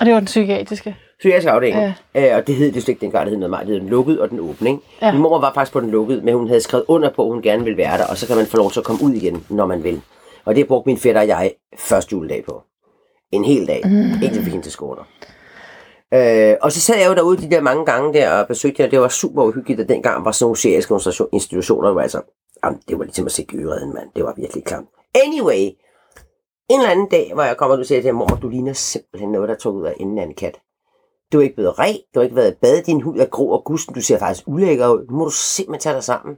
[0.00, 0.96] Og det var den psykiatriske.
[1.18, 1.94] Psykiatrisk afdeling.
[2.14, 2.30] Ja.
[2.30, 3.66] Øh, og det hed det slet ikke dengang, det hed noget meget.
[3.66, 4.70] Det hed den lukkede og den åbne.
[4.70, 4.82] Ikke?
[5.02, 5.12] Ja.
[5.12, 7.42] Min mor var faktisk på den lukkede, men hun havde skrevet under på, at hun
[7.42, 9.46] gerne ville være der, og så kan man få lov til at komme ud igen,
[9.50, 10.00] når man vil.
[10.44, 12.62] Og det brugte min fætter og jeg første juledag på.
[13.32, 13.80] En hel dag.
[13.84, 14.20] Mm.
[14.20, 15.02] Vi fik hende til skoler.
[16.14, 18.88] Øh, og så sad jeg jo derude de der mange gange der og besøgte jer.
[18.88, 22.20] Det var super uhyggeligt, at dengang var sådan nogle seriøse institutioner, hvor altså,
[22.64, 24.08] jamen, det var ligesom at se gøreden, mand.
[24.16, 24.88] Det var virkelig klamt.
[25.14, 25.62] Anyway,
[26.70, 29.32] en eller anden dag, hvor jeg kommer og du siger til mor, du ligner simpelthen
[29.32, 30.60] noget, der tog ud af enden af en kat.
[31.32, 33.46] Du har ikke blevet ren, du har ikke været i bad, din hud er grå
[33.48, 35.06] og gusten, du ser faktisk ulækker ud.
[35.10, 36.36] Nu må du simpelthen tage dig sammen.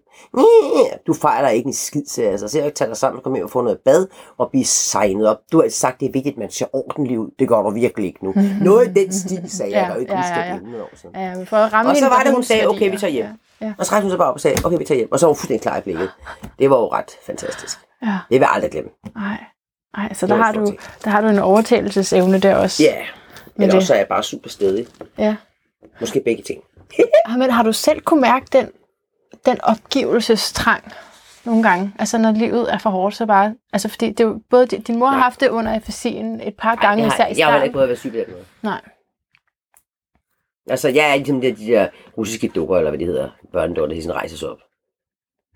[1.07, 2.39] Du fejler ikke en skid, siger jeg.
[2.39, 4.07] Så ser jeg ikke tage dig sammen, så kom hjem og få noget bad
[4.39, 5.37] og blive signet op.
[5.53, 7.31] Du har sagt, det er vigtigt, at man ser ordentligt ud.
[7.39, 8.35] Det gør du virkelig ikke nu.
[8.69, 10.51] Noget i den stil, sagde jeg, Ja, der jo ikke ja, ja, det ja.
[10.51, 11.15] er 100 år siden.
[11.17, 13.27] Ja, for at ramme Og så var det, hun sagde, okay, vi tager hjem.
[13.61, 15.13] Ja, Og så rejste hun sig bare op og sagde, okay, vi tager hjem.
[15.13, 16.11] Og så var hun fuldstændig klar i blikket.
[16.59, 17.79] Det var jo ret fantastisk.
[18.03, 18.09] ja.
[18.09, 18.91] Det vil jeg aldrig glemme.
[19.17, 19.39] Nej.
[19.97, 20.73] Nej, så Det der har, du,
[21.05, 22.83] der har du en overtagelsesevne der også.
[22.83, 23.07] Ja, yeah.
[23.57, 24.87] Men eller det- også er jeg bare super stedig.
[25.19, 25.37] ja.
[26.01, 26.63] Måske begge ting.
[27.39, 28.71] Men har du selv kunne mærke den,
[29.47, 30.93] den opgivelsestrang
[31.45, 31.93] nogle gange?
[31.99, 33.55] Altså når livet er for hårdt, så bare...
[33.73, 35.23] Altså fordi det er jo både, din- din mor har Nej.
[35.23, 37.65] haft det under afasien et par Ej, gange, jeg, især har, i jeg har starten.
[37.65, 38.45] ikke prøvet at være syg på den måde.
[38.63, 38.81] Nej.
[40.71, 41.89] Altså, jeg er ligesom de, de der
[42.19, 44.59] russiske dukker, eller hvad de hedder, børnedukker, der sådan rejser sig op.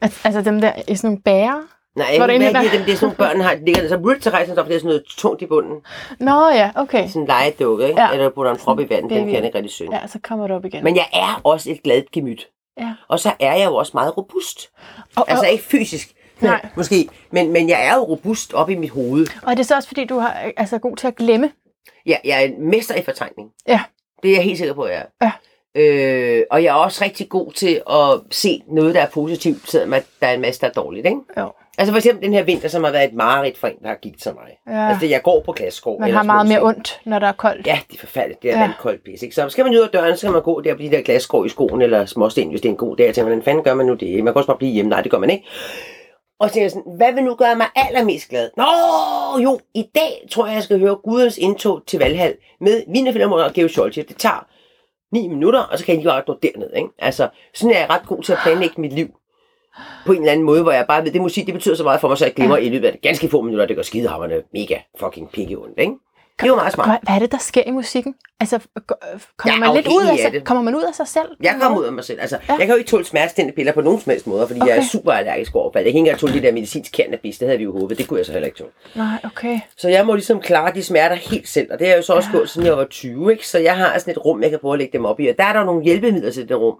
[0.02, 1.60] Al- Altså dem der i sådan nogle bærer.
[1.98, 4.30] Nej, jeg er det ikke, dem, det er sådan nogle børn, har, ligger, så så
[4.30, 5.80] rejser sig op, det er sådan noget tungt i bunden.
[6.20, 7.08] Nå ja, okay.
[7.08, 8.00] Sådan en legedukke, ikke?
[8.00, 8.12] Ja.
[8.12, 9.96] Eller putter en prop i vandet, den kan jeg ikke rigtig synge.
[10.00, 10.06] Ja.
[10.06, 10.84] Så kommer du op igen.
[10.84, 12.48] Men jeg er også et glad gemyt.
[12.80, 12.94] ja.
[13.08, 14.70] Og så er jeg jo også meget robust.
[15.16, 16.66] Og, Altså og, ikke fysisk, Nej.
[16.76, 19.26] måske, men, men jeg er jo robust op i mit hoved.
[19.42, 21.50] og er det så også fordi, du har, altså, er god til at glemme?
[22.06, 23.50] Ja, jeg er en mester i fortrængning.
[23.68, 23.80] Ja.
[24.22, 25.26] Det er jeg helt sikker på, at jeg er.
[25.26, 25.32] Ja.
[25.74, 30.00] Øh, og jeg er også rigtig god til at se noget, der er positivt, selvom
[30.20, 31.06] der er en masse, der er dårligt.
[31.06, 31.18] Ikke?
[31.38, 31.52] Jo.
[31.78, 33.94] Altså for eksempel den her vinter, som har været et mareridt for en, der har
[34.02, 34.74] gik til mig.
[34.76, 34.88] Ja.
[34.88, 36.00] Altså det, jeg går på glasskov.
[36.00, 37.66] Man har meget mere ondt, når der er koldt.
[37.66, 38.42] Ja, det er forfærdeligt.
[38.42, 38.60] Det er Ja.
[38.60, 39.22] vandkoldt pis.
[39.22, 39.34] Ikke?
[39.34, 41.44] Så skal man ud af døren, så skal man gå der på de der glasskår
[41.44, 43.06] i skoen, eller småsten, hvis det er en god dag.
[43.06, 44.24] Jeg tænker, hvordan fanden gør man nu det?
[44.24, 44.88] Man kan også bare blive hjemme.
[44.90, 45.46] Nej, det gør man ikke.
[46.40, 48.50] Og så tænker jeg sådan, hvad vil nu gøre mig allermest glad?
[48.56, 48.64] Nå,
[49.42, 53.54] jo, i dag tror jeg, jeg skal høre Gudens indtog til Valhall med Wienerfilharmonikeren og
[53.54, 53.94] Geo Scholz.
[53.94, 54.46] Det tager
[55.12, 56.70] 9 minutter, og så kan jeg lige godt nå derned.
[56.76, 56.88] Ikke?
[56.98, 59.08] Altså, sådan er jeg ret god til at planlægge mit liv
[60.06, 62.00] på en eller anden måde, hvor jeg bare ved, det musik, det betyder så meget
[62.00, 62.62] for mig, så jeg glemmer ja.
[62.64, 65.92] i løbet af det ganske få minutter, det går skidehammerne mega fucking pikke ondt, ikke?
[66.38, 66.88] Det er jo meget smart.
[66.88, 68.14] Hvad, er det, der sker i musikken?
[68.40, 70.44] Altså, g- kommer, er man lidt ud af, sig, det.
[70.44, 71.28] kommer man ud af sig selv?
[71.42, 72.20] Jeg kommer ud af mig selv.
[72.20, 72.52] Altså, Ja.
[72.52, 72.58] ja.
[72.58, 74.70] jeg kan jo ikke tåle smertestillende piller på nogen som helst måde, fordi okay.
[74.70, 75.84] jeg er super allergisk overfald.
[75.84, 77.98] Jeg kan ikke engang tåle det der medicinsk cannabis, det havde vi jo håbet.
[77.98, 78.70] Det kunne jeg så heller ikke tåle.
[78.94, 79.60] Nej, okay.
[79.76, 82.12] Så jeg må ligesom klare de smerter helt selv, og det har jeg jo så
[82.12, 83.46] også gjort, siden jeg var 20, ikke?
[83.48, 85.34] Så jeg har sådan et rum, jeg kan prøve at lægge dem op i, og
[85.38, 86.74] der er der nogle hjælpemidler til det rum.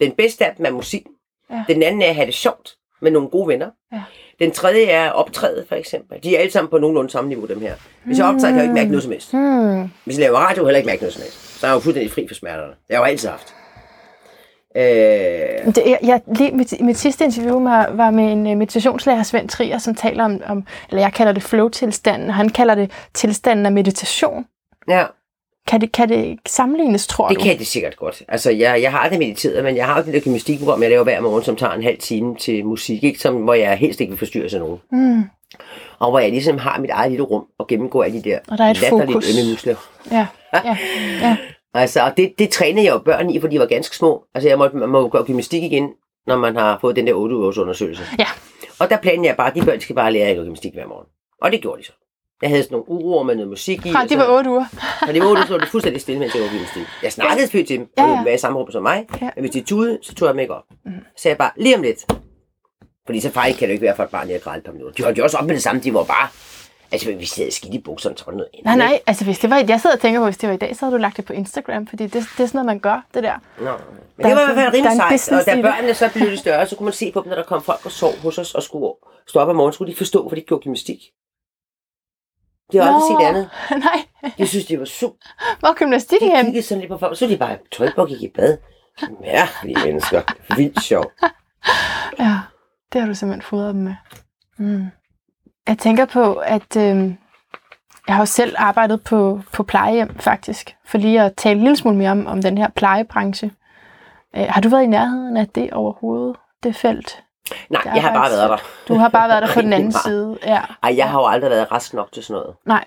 [0.00, 1.02] Den bedste af dem er musik.
[1.52, 1.64] Ja.
[1.68, 3.70] Den anden er at have det sjovt med nogle gode venner.
[3.92, 4.02] Ja.
[4.38, 6.18] Den tredje er optræde, for eksempel.
[6.22, 7.74] De er alle sammen på nogenlunde samme niveau, dem her.
[8.04, 9.32] Hvis jeg optræder, kan jeg jo ikke mærke noget som helst.
[9.32, 9.90] Hmm.
[10.04, 11.58] Hvis jeg laver radio, kan jeg heller ikke mærke noget som helst.
[11.60, 12.68] Så er jeg jo fuldstændig fri for smerterne.
[12.68, 13.54] Det har jeg jo altid haft.
[14.76, 19.22] Øh, Det, jeg, jeg, lige mit, mit sidste interview var, var med en uh, meditationslærer,
[19.22, 22.90] Svend Trier, som taler om, om, eller jeg kalder det flow-tilstanden, og han kalder det
[23.14, 24.46] tilstanden af meditation.
[24.88, 25.04] ja,
[25.66, 27.42] Kan det, kan det sammenlignes, tror det du?
[27.42, 28.22] kan det sikkert godt.
[28.28, 31.04] Altså, jeg, jeg har aldrig mediteret, men jeg har jo det der gymnastikprogram, jeg laver
[31.04, 33.20] hver morgen, som tager en halv time til musik, ikke?
[33.20, 34.78] Som, hvor jeg helst ikke vil forstyrre sig nogen.
[34.92, 35.22] Mm.
[35.98, 38.58] Og hvor jeg ligesom har mit eget lille rum og gennemgår alle de der Og
[38.58, 39.38] der er et fokus.
[39.38, 39.74] ømme muskler.
[40.10, 40.76] Ja, ja,
[41.22, 41.36] ja.
[41.74, 44.24] Altså, og det, det trænede jeg jo børn i, fordi de var ganske små.
[44.34, 45.90] Altså, jeg måtte, man må gøre gymnastik igen,
[46.26, 48.02] når man har fået den der 8 ugers undersøgelse.
[48.18, 48.26] Ja.
[48.80, 51.06] Og der planede jeg bare, at de børn skal bare lære at gymnastik hver morgen.
[51.42, 51.92] Og det gjorde de så.
[52.42, 53.92] Jeg havde sådan nogle uroer med noget musik i.
[53.92, 54.64] Fra og de så- var otte uger.
[55.08, 56.82] Og det var otte, så var det fuldstændig stille, mens jeg var gymnastik.
[57.02, 58.20] Jeg snakkede selvfølgelig til dem, Ja, og ja.
[58.20, 59.06] de var i samme rum som mig.
[59.22, 59.30] Ja.
[59.36, 60.64] Men hvis de tudede, så tog jeg dem ikke op.
[61.16, 62.12] Så sagde jeg bare, lige om lidt.
[63.06, 64.94] Fordi så farligt kan det ikke være for et barn, jeg har par minutter.
[64.94, 66.28] De holdt jo også op med det samme, de var bare...
[66.92, 68.64] Altså, hvis de havde skidt i bukserne, så var det noget andet.
[68.64, 70.58] Nej, nej, altså hvis det var, jeg sidder og tænker på, hvis det var i
[70.58, 72.78] dag, så havde du lagt det på Instagram, fordi det, det er sådan noget, man
[72.78, 73.34] gør, det der.
[73.58, 73.76] Nå, men Der
[74.16, 75.62] det var i er hvert fald der rimelig sejt, og da det.
[75.64, 77.80] børnene så blev lidt større, så kunne man se på dem, når der kom folk
[77.84, 78.92] og sov hos os og skulle
[79.28, 80.98] stå op om morgenen, skulle de ikke forstå, for de gjorde gymnastik.
[82.72, 83.50] De har aldrig set andet.
[83.84, 85.16] nej, Jeg synes, det var super.
[85.58, 86.44] hvor gymnastik De hen?
[86.44, 88.58] kiggede sådan lidt på folk, så de bare tryk på og gik i bad.
[89.20, 90.22] Mærkelige mennesker.
[90.56, 91.04] Vildt sjov.
[92.18, 92.38] Ja,
[92.92, 93.94] det har du simpelthen fodret dem med.
[94.58, 94.86] Mm.
[95.68, 97.14] Jeg tænker på, at øh,
[98.06, 101.76] jeg har jo selv arbejdet på, på plejehjem, faktisk, for lige at tale en lille
[101.76, 103.50] smule mere om, om den her plejebranche.
[104.36, 107.22] Øh, har du været i nærheden af det overhovedet, det felt?
[107.70, 108.56] Nej, Det jeg har bare været der.
[108.88, 110.38] Du har bare været der på den anden side.
[110.46, 110.60] Ja.
[110.82, 112.54] Ej, jeg har jo aldrig været rask nok til sådan noget.
[112.66, 112.84] Nej.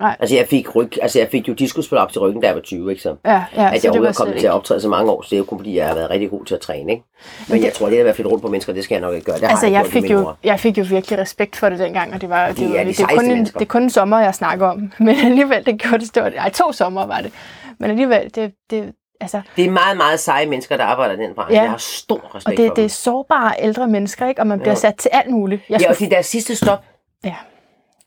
[0.00, 2.62] Altså, jeg fik, ryg, altså, jeg fik jo diskusspil op til ryggen, da jeg var
[2.62, 3.16] 20, ikke så?
[3.24, 5.22] Ja, ja, At jeg det overhovedet er kommet slet til at optræde så mange år,
[5.22, 7.04] så det er jo kun fordi, jeg har været rigtig god til at træne, ikke?
[7.48, 9.24] Men jeg tror, det at være flyttet rundt på mennesker, det skal jeg nok ikke
[9.24, 9.36] gøre.
[9.36, 12.14] Det har Altså, jeg med fik, jo, jeg fik jo virkelig respekt for det dengang,
[12.14, 13.82] og det var, det, De er var, de det, er kun en, det er kun
[13.82, 14.92] en sommer, jeg snakker om.
[14.98, 16.32] Men alligevel, det gjorde det stort.
[16.36, 17.32] Ej, to sommer var det.
[17.78, 21.34] Men alligevel, det, det, altså, Det er meget, meget seje mennesker, der arbejder i den
[21.34, 21.54] branche.
[21.56, 21.62] Ja.
[21.62, 24.40] Jeg har stor respekt og for det, det er sårbare ældre mennesker, ikke?
[24.40, 24.78] Og man bliver Jo.
[24.80, 25.62] sat til alt muligt.
[25.68, 26.84] Jeg Ja, og det er deres sidste stop.
[27.24, 27.34] ja,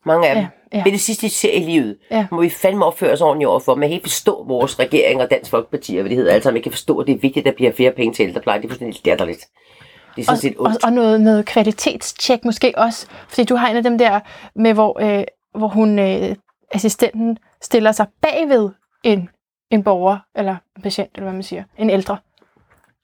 [0.05, 0.43] Mange af dem.
[0.43, 0.84] Ja, ja.
[0.84, 1.97] Det er det sidste, de ser i livet.
[2.12, 2.28] Ja.
[2.32, 3.76] Må vi fandme opføre os ordentligt overfor.
[3.76, 6.57] Man kan ikke forstå vores regering og Dansk Folkeparti, og hvad det hedder, alle sammen
[6.57, 8.57] ikke kan forstå, at det er vigtigt, at der bliver flere penge til ældrepleje.
[8.57, 9.45] Det er fuldstændig latterligt.
[10.16, 10.86] Det er sådan set og, og, ondt.
[10.86, 13.07] og noget, noget kvalitetstjek måske også.
[13.30, 14.20] Fordi du har en af dem der,
[14.55, 15.24] med hvor, øh,
[15.55, 16.36] hvor hun, øh,
[16.72, 18.70] assistenten, stiller sig bagved
[19.03, 19.30] en,
[19.72, 22.17] en borger, eller en patient, eller hvad man siger, en ældre.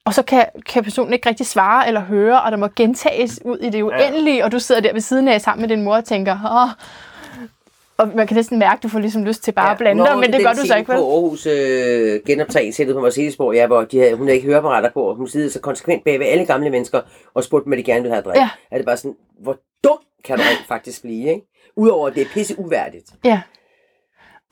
[0.05, 3.57] Og så kan, kan personen ikke rigtig svare eller høre, og der må gentages ud
[3.57, 6.05] i det uendelige, og du sidder der ved siden af sammen med din mor og
[6.05, 6.69] tænker, Åh.
[7.97, 10.17] og man kan næsten mærke, at du får ligesom lyst til bare at blande dig,
[10.17, 10.97] men det gør du så ikke, vel?
[10.97, 15.01] på Aarhus øh, genoptræningssættet på Mercedesborg, ja, hvor de havde, hun havde ikke høreapparater på,
[15.01, 17.01] og hun sidder så konsekvent bag ved alle gamle mennesker
[17.33, 18.39] og spurgte dem, hvad de gerne ville have at drikke.
[18.39, 18.49] Ja.
[18.71, 21.41] Er det bare sådan, hvor dum kan du faktisk blive, ikke?
[21.75, 23.05] Udover at det er pisse uværdigt.
[23.25, 23.41] Ja.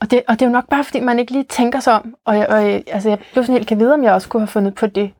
[0.00, 2.14] Og det, og det er jo nok bare, fordi man ikke lige tænker sig om.
[2.24, 4.48] Og, jeg, og altså, jeg blev sådan helt kan vide, om jeg også kunne have
[4.48, 5.12] fundet på det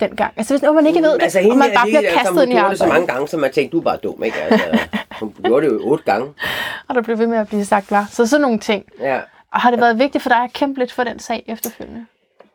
[0.00, 0.32] dengang.
[0.36, 2.34] Altså, hvis nu man ikke ved det, altså, og man bare det, bliver altså, kastet
[2.34, 3.00] hun ind i gjorde det så arbejdet.
[3.00, 4.38] mange gange, så man tænkte, du er bare dum, ikke?
[4.38, 4.78] Altså,
[5.20, 6.28] hun gjorde det jo otte gange.
[6.88, 8.06] Og der blev ved med at blive sagt var.
[8.10, 8.84] Så sådan nogle ting.
[9.00, 9.20] Ja.
[9.52, 12.06] Og har det været vigtigt for dig at kæmpe lidt for den sag efterfølgende?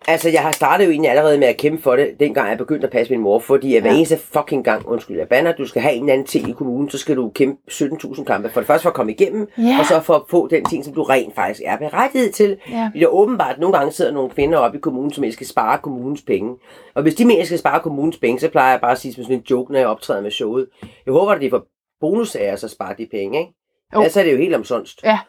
[0.09, 2.87] Altså, jeg har startet jo egentlig allerede med at kæmpe for det, dengang jeg begyndte
[2.87, 3.97] at passe min mor, fordi at hver Ja.
[3.97, 6.89] eneste fucking gang, undskyld, jeg banner, du skal have en eller anden ting i kommunen,
[6.89, 8.49] så skal du kæmpe 17.000 kampe.
[8.49, 9.75] For det første for at komme igennem, Ja.
[9.79, 12.57] og så for at få den ting, som du rent faktisk er berettiget til.
[12.71, 12.85] Ja.
[12.91, 15.77] Fordi der åbenbart nogle gange sidder nogle kvinder oppe i kommunen, som ikke skal spare
[15.83, 16.55] kommunens penge.
[16.95, 19.23] Og hvis de mener, skal spare kommunens penge, så plejer jeg bare at sige som
[19.23, 20.67] sådan en joke, når jeg optræder med showet.
[21.05, 21.63] Jeg håber, at de får
[22.01, 23.51] bonus af at så spare de penge, ikke?
[23.93, 23.99] Jo.
[23.99, 25.03] Ellers er det jo helt omsonst.
[25.03, 25.19] Ja,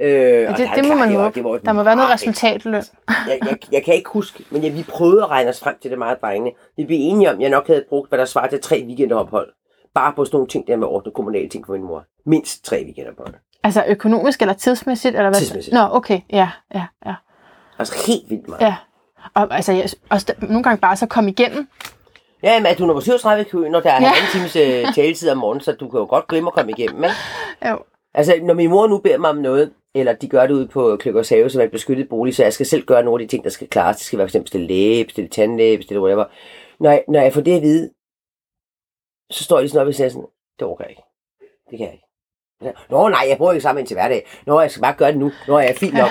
[0.00, 1.34] Øh, ja det, er det må man det håbe.
[1.34, 2.74] det var Der må være noget resultatløn.
[3.08, 5.90] jeg, jeg, jeg kan ikke huske, men ja, vi prøvede at regne os frem til
[5.90, 6.50] det meget, drengene.
[6.76, 9.52] Vi blev enige om, at jeg nok havde brugt, hvad der svarer til tre weekendophold.
[9.94, 12.04] Bare på sådan nogle ting, der med at ordne kommunale ting for min mor.
[12.26, 13.34] Mindst tre weekendophold.
[13.64, 15.16] Altså økonomisk eller tidsmæssigt?
[15.16, 15.40] Eller hvad?
[15.40, 15.74] Tidsmæssigt.
[15.74, 16.20] Nå, okay.
[16.32, 17.14] Ja, ja, ja.
[17.78, 18.60] Altså helt vildt meget.
[18.60, 18.74] ja.
[19.34, 21.68] Og altså, jeg, også nogle gange bare så komme igennem.
[22.42, 24.08] Ja, men at du er nummer 37 i køen, og der er Ja.
[24.08, 27.04] halvanden times øh, taletid om morgenen, så du kan jo godt glemme at komme igennem.
[27.04, 27.16] Ikke?
[27.70, 27.78] Jo.
[28.14, 30.96] Altså, når min mor nu beder mig om noget, eller de gør det ude på
[30.96, 33.32] Kløkkers Have, som er et beskyttet bolig, så jeg skal selv gøre nogle af de
[33.36, 33.96] ting, der skal klares.
[33.96, 36.24] Det skal være for eksempel bestille læge, bestille tandlæge, bestille whatever.
[36.80, 37.90] Når jeg, når jeg får det at vide,
[39.30, 40.26] så står jeg lige sådan op siger sådan,
[40.58, 41.02] det overgår jeg ikke.
[41.70, 42.06] Det kan jeg ikke.
[42.90, 44.26] Nå nej, jeg bruger ikke sammen til hverdag.
[44.46, 45.32] Nå, jeg skal bare gøre det nu.
[45.48, 46.08] Nå, jeg er fint nok.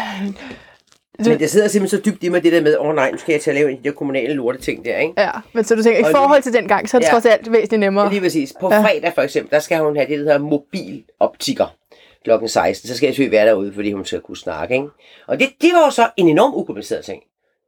[1.19, 3.17] Men det sidder simpelthen så dybt i mig, det der med, åh oh, nej, nu
[3.17, 5.13] skal jeg til at lave de der kommunale lorteting der, ikke?
[5.21, 7.11] Ja, men så du tænker, i forhold til den gang, så er det Ja.
[7.11, 8.09] trods alt væsentligt nemmere.
[8.09, 8.53] Lige præcis.
[8.59, 8.81] På Ja.
[8.83, 11.75] fredag for eksempel, der skal hun have det, der hedder mobiloptiker
[12.23, 12.87] klokken 16.
[12.87, 14.75] Så skal jeg selvfølgelig være derude, fordi hun skal kunne snakke.
[14.75, 14.87] Ikke?
[15.27, 17.23] Og det, det var jo så en enorm ukompliceret ting.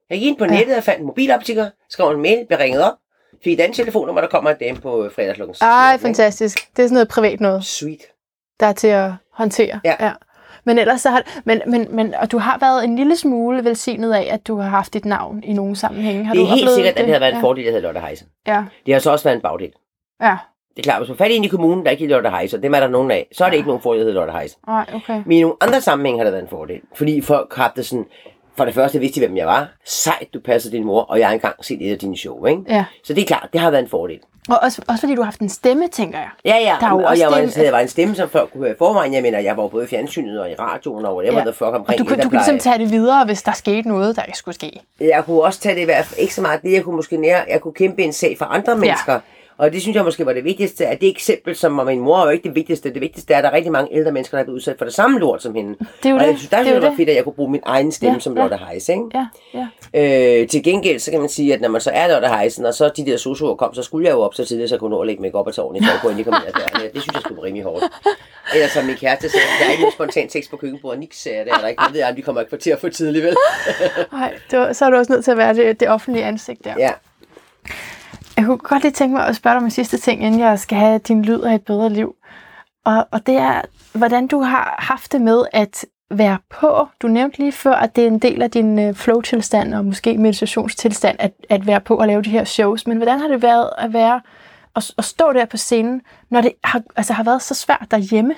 [0.10, 2.94] Jeg gik ind på nettet og fandt en mobiloptiker, skrev en mail, blev ringet op,
[3.44, 5.68] fik et andet telefonnummer, der kommer en dame på fredag klokken 16.
[5.68, 6.02] Ej, ikke?
[6.02, 6.60] fantastisk.
[6.78, 8.02] Det er sådan noget privat noget, Sweet.
[8.60, 9.80] der er til at håndtere.
[9.86, 9.96] Ja.
[10.00, 10.12] ja.
[10.66, 14.14] Men ellers så har, men, men, men, og du har været en lille smule velsignet
[14.14, 16.26] af, at du har haft dit navn i nogle sammenhænge.
[16.26, 17.44] Har Det er du helt sikkert, at det havde været en ja.
[17.44, 18.26] fordel, at jeg havde Lotte Heise.
[18.48, 19.72] Ja, Det har så også været en bagdel.
[20.22, 20.38] ja.
[20.76, 22.30] Det er klart, hvis man får fat i en i kommunen, der ikke hedder Lotte
[22.38, 24.20] Heise, og dem er der nogen af, så er det ikke nogen fordel, at hedder
[24.20, 24.56] Lotte Heise.
[24.68, 25.22] Nej, okay.
[25.26, 26.80] Men i nogle andre sammenhænge har det været en fordel.
[26.96, 28.06] Fordi folk har det sådan,
[28.58, 29.68] for det første vidste de, hvem jeg var.
[29.86, 32.62] Sejt, du passer din mor, og jeg har engang set et af dine show, ikke?
[32.70, 32.86] Ja.
[33.04, 34.20] Så det er klart, det har været en fordel.
[34.50, 36.30] Og også, også fordi du har haft en stemme, tænker jeg.
[36.46, 37.58] Ja, ja, Der er og også jeg var, det...
[37.58, 39.14] jeg var en stemme, som folk kunne høre i forvejen.
[39.14, 41.40] Jeg mener, jeg var både i fjernsynet og i radioen og whatever Ja.
[41.40, 41.46] ja.
[41.46, 43.88] the fuck Og omkring du, kunne, du kunne ligesom tage det videre, hvis der skete
[43.88, 44.80] noget, der ikke skulle ske.
[45.00, 47.18] Jeg kunne også tage det i hvert fald ikke så meget det, jeg kunne måske
[47.18, 49.20] nære, jeg kunne kæmpe en sag for andre mennesker.
[49.58, 52.18] Og det synes jeg måske var det vigtigste, at det eksempel, som var min mor,
[52.18, 52.94] var jo ikke det vigtigste.
[52.94, 54.86] Det vigtigste er, at der er rigtig mange ældre mennesker, der er blevet udsat for
[54.86, 55.76] det samme lort som hende.
[55.80, 56.28] Det er jo og det.
[56.28, 56.98] jeg synes, der det det var det.
[56.98, 58.42] fedt, at jeg kunne bruge min egen stemme Ja, som ja.
[58.42, 59.06] Lotte Heise, ikke?
[59.14, 59.28] Ja,
[59.94, 60.42] ja.
[60.42, 62.74] Øh, til gengæld, så kan man sige, at når man så er Lotte Heisen, og
[62.74, 64.92] så de der sosuer kom, så skulle jeg jo op så tidligt, så jeg kunne
[64.92, 66.54] nå at lægge mig op og tage ordentligt tøj på, inden de kom ind ad
[66.62, 66.82] døren.
[66.84, 67.84] Ja, Det synes jeg skulle rimelig hårdt.
[68.56, 71.00] Ellers som min kæreste sagde, der er ikke nogen spontan tekst på køkkenbordet.
[71.00, 71.82] Niks sagde det er der ikke.
[71.84, 73.36] Jeg ved, at de kommer et kvarter for tidligt, vel?
[74.14, 76.64] Ej, det var, så er du også nødt til at være det, det offentlige ansigt
[76.66, 76.74] der.
[76.80, 76.92] Ja.
[78.38, 80.60] Jeg kunne godt lige tænke mig at spørge dig om en sidste ting, inden jeg
[80.60, 82.16] skal have din lyd af et bedre liv.
[82.86, 83.62] Og, og det er,
[83.94, 86.88] hvordan du har haft det med at være på.
[87.02, 90.18] Du nævnte lige før, at det er en del af din øh, flow-tilstand og måske
[90.18, 92.88] meditationstilstand at, at være på og lave de her shows.
[92.88, 94.22] Men hvordan har det været at være
[94.76, 98.36] at, at stå der på scenen, når det har, altså, har været så svært derhjemme?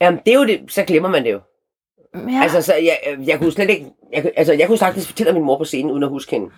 [0.00, 1.40] Jamen, det er jo det, så glemmer man det jo.
[2.14, 5.42] Ja, Altså, så jeg, jeg kunne slet ikke, jeg, altså, jeg kunne sagtens fortælle min
[5.42, 6.50] mor på scenen, uden at huske hende.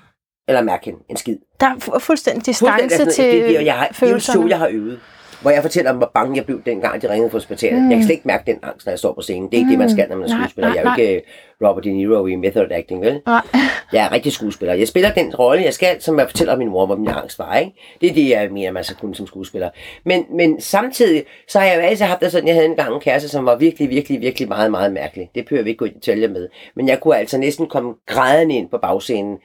[0.48, 1.36] Eller mærke hende en skid.
[1.60, 4.18] Der er fu- fuldstændig distance Fuldstændig sådan, til det, det, jeg har, det er jo
[4.18, 5.00] show, jeg har øvet.
[5.42, 7.82] Hvor jeg fortæller om, hvor bange jeg blev dengang, de ringede på hospitalet.
[7.82, 7.88] Mm.
[7.90, 9.50] Jeg kan slet ikke mærke den angst, når jeg står på scenen.
[9.50, 9.70] Det er ikke mm.
[9.70, 10.68] det, man skal, når man er Nej, skuespiller.
[10.68, 13.20] nej, Jeg er jo ikke øh, Robert De Niro i Method Acting, vel?
[13.26, 13.40] Nej.
[13.92, 14.74] Jeg er rigtig skuespiller.
[14.74, 17.56] Jeg spiller den rolle, jeg skal, som jeg fortæller min mor, hvor min angst var.
[17.56, 17.72] Ikke?
[18.00, 19.70] Det er det, jeg mener, man skal kunne som skuespiller.
[20.04, 23.00] Men, men samtidig, så har jeg jo altid haft det sådan, jeg havde engang en
[23.00, 25.30] kæreste, som var virkelig, virkelig, virkelig meget, meget mærkelig.
[25.34, 26.48] Det behøver vi ikke gå i detaljer med.
[26.76, 29.36] Men jeg kunne altså næsten komme grædende ind på bagscenen,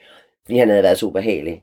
[0.46, 1.62] fordi han havde været så ubehagelig.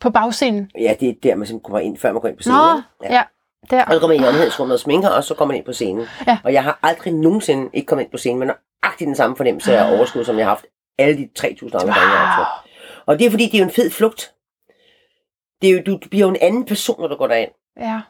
[0.00, 0.70] På bagscenen.
[0.78, 2.58] Ja, det er der, man simpelthen kommer ind, før man går ind på scenen.
[2.58, 3.14] Nå, ikke?
[3.14, 3.22] ja.
[3.70, 3.84] Der.
[3.84, 5.72] Og så kommer man ind i omhedsrummet og sminker, og så kommer man ind på
[5.72, 6.06] scenen.
[6.26, 6.38] Ja.
[6.44, 8.48] Og jeg har aldrig nogensinde ikke kommet ind på scenen, men
[8.82, 10.66] nøjagtigt den samme fornemmelse af overskud, som jeg har haft
[10.98, 12.66] alle de 3.000 andre gange, jeg har.
[13.06, 14.34] Og det er fordi, det er jo en fed flugt.
[15.62, 17.50] Det er jo, du, bliver jo en anden person, når du går derind.
[17.80, 18.00] Ja.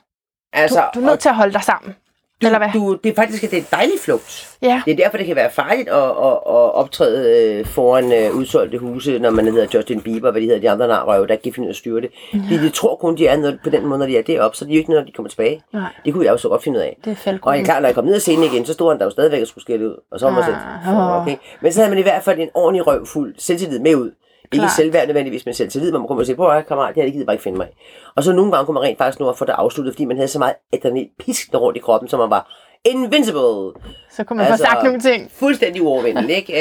[0.53, 1.97] Altså, Du, du er nødt til at holde dig sammen.
[2.43, 2.69] Du, eller hvad?
[2.75, 4.57] Du, det er faktisk det er en dejlig flugt.
[4.63, 4.83] Ja.
[4.85, 8.79] Det er derfor, det kan være farligt at, at, at optræde øh, foran øh, udsolgte
[8.79, 11.53] huse, når man hedder Justin Bieber, hvad de hedder, de andre narrøve, der ikke kan
[11.53, 12.11] finde ud af at styre det.
[12.33, 12.43] Mhm.
[12.43, 14.65] Fordi de tror kun, de er noget på den måde, når de er deroppe, så
[14.65, 15.63] de er jo ikke når de kommer tilbage.
[15.73, 16.97] Nej, Det kunne jeg jo så godt finde ud af.
[17.05, 17.59] det er Og fældgruppen.
[17.59, 19.41] jeg klar, når jeg kom ned af scenen igen, så stod han der jo stadigvæk
[19.43, 19.97] og skulle skælde ud.
[20.13, 20.47] Og så var man Ah,
[20.85, 21.23] sådan, åh.
[21.23, 21.37] okay.
[21.63, 24.11] Men så havde man i hvert fald en ordentlig røvfuld selvtillid med ud.
[24.53, 24.73] Ikke Klart.
[24.77, 25.93] selvværd nødvendigvis, men selvtillid.
[25.93, 27.69] Man kunne sige, på at kammerat, det her det gider bare ikke finde mig.
[27.71, 27.75] i."
[28.17, 30.17] Og så nogle gange kunne man rent faktisk nå at få det afsluttet, fordi man
[30.17, 32.53] havde så meget adrenalin piskende rundt i kroppen, så man var
[32.85, 33.73] invincible.
[34.11, 35.31] Så kunne man få Altså- sagt nogle ting.
[35.33, 36.53] Fuldstændig uovervindelig, ikke?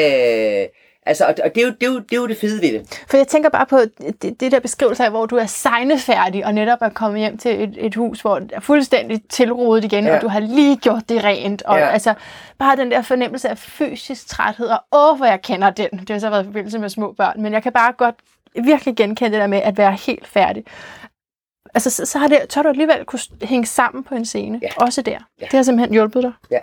[0.64, 0.68] Øh,
[1.10, 2.74] altså, og, og det, er jo, det, er jo, det er jo det fede ved
[2.80, 3.04] det.
[3.08, 3.80] For jeg tænker bare på
[4.22, 7.64] det, det der beskrivelse af, hvor du er signefærdig, og netop er kommet hjem til
[7.64, 10.16] et, et hus, hvor det er fuldstændig tilrodet igen, ja.
[10.16, 11.62] Og du har lige gjort det rent.
[11.62, 11.90] Og Ja.
[11.90, 12.14] altså,
[12.60, 15.90] bare den der fornemmelse af fysisk træthed, og åh, hvor jeg kender den.
[16.00, 18.16] Det har så været i forbindelse med små børn, men jeg kan bare godt
[18.64, 20.64] virkelig genkende det der med at være helt færdig.
[21.74, 24.60] Altså, så, så, har, det, har du alligevel kunne hænge sammen på en scene.
[24.62, 24.70] Ja.
[24.78, 25.12] Også der.
[25.12, 25.46] Ja.
[25.46, 26.32] Det har simpelthen hjulpet dig.
[26.52, 26.60] Ja.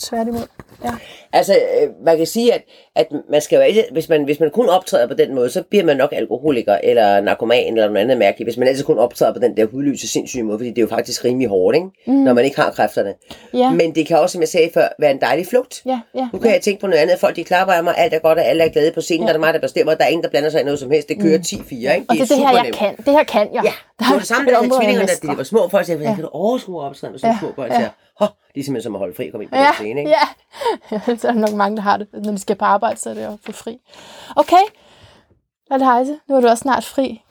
[0.00, 0.46] Tværtimod.
[0.84, 0.90] Ja.
[1.32, 2.62] Altså, øh, man kan sige, at,
[2.96, 5.62] at man skal jo ikke, hvis man, hvis man kun optræder på den måde, så
[5.62, 8.46] bliver man nok alkoholiker eller narkoman eller noget andet mærkeligt.
[8.46, 10.88] Hvis man altid kun optræder på den der hudløse sindssyge måde, fordi det er jo
[10.88, 11.88] faktisk rimelig hårdt, ikke?
[12.06, 12.14] Mm.
[12.14, 13.14] når man ikke har kræfterne.
[13.54, 13.70] Ja.
[13.70, 15.82] Men det kan også, som jeg sagde før, være en dejlig flugt.
[15.86, 16.28] Ja, ja.
[16.32, 17.18] Nu kan jeg tænke på noget andet.
[17.18, 19.26] Folk de klapper af mig, alt er godt, og alle er glade på scenen, ja.
[19.26, 19.32] Ja.
[19.32, 21.08] der er mig, der bestemmer, der er ingen, der blander sig i noget som helst.
[21.08, 21.94] Det kører 10-4, ikke?
[22.08, 22.76] Og det er det her, jeg nemt.
[22.76, 22.96] kan.
[22.96, 23.62] Det her kan jeg.
[23.64, 26.00] Ja, det var det samme, der havde jeg tvillingerne, da de var små folk, sagde,
[26.02, 26.08] Ja.
[26.08, 26.14] ja.
[26.14, 27.70] kan du overskue optræde med sådan Ja, små børn?
[27.70, 27.80] ja.
[27.80, 27.88] Ja.
[28.54, 30.10] Det er simpelthen som at holde fri og komme ind på Ja, den scene, ikke?
[30.10, 30.24] ja.
[31.08, 31.16] ja.
[31.20, 32.06] Så er der nok mange, der har det.
[32.12, 33.78] Når de skal på arbejde, så er det at få fri.
[34.36, 34.64] Okay,
[35.70, 36.18] Lotte hejse.
[36.28, 37.22] nu er du også snart fri.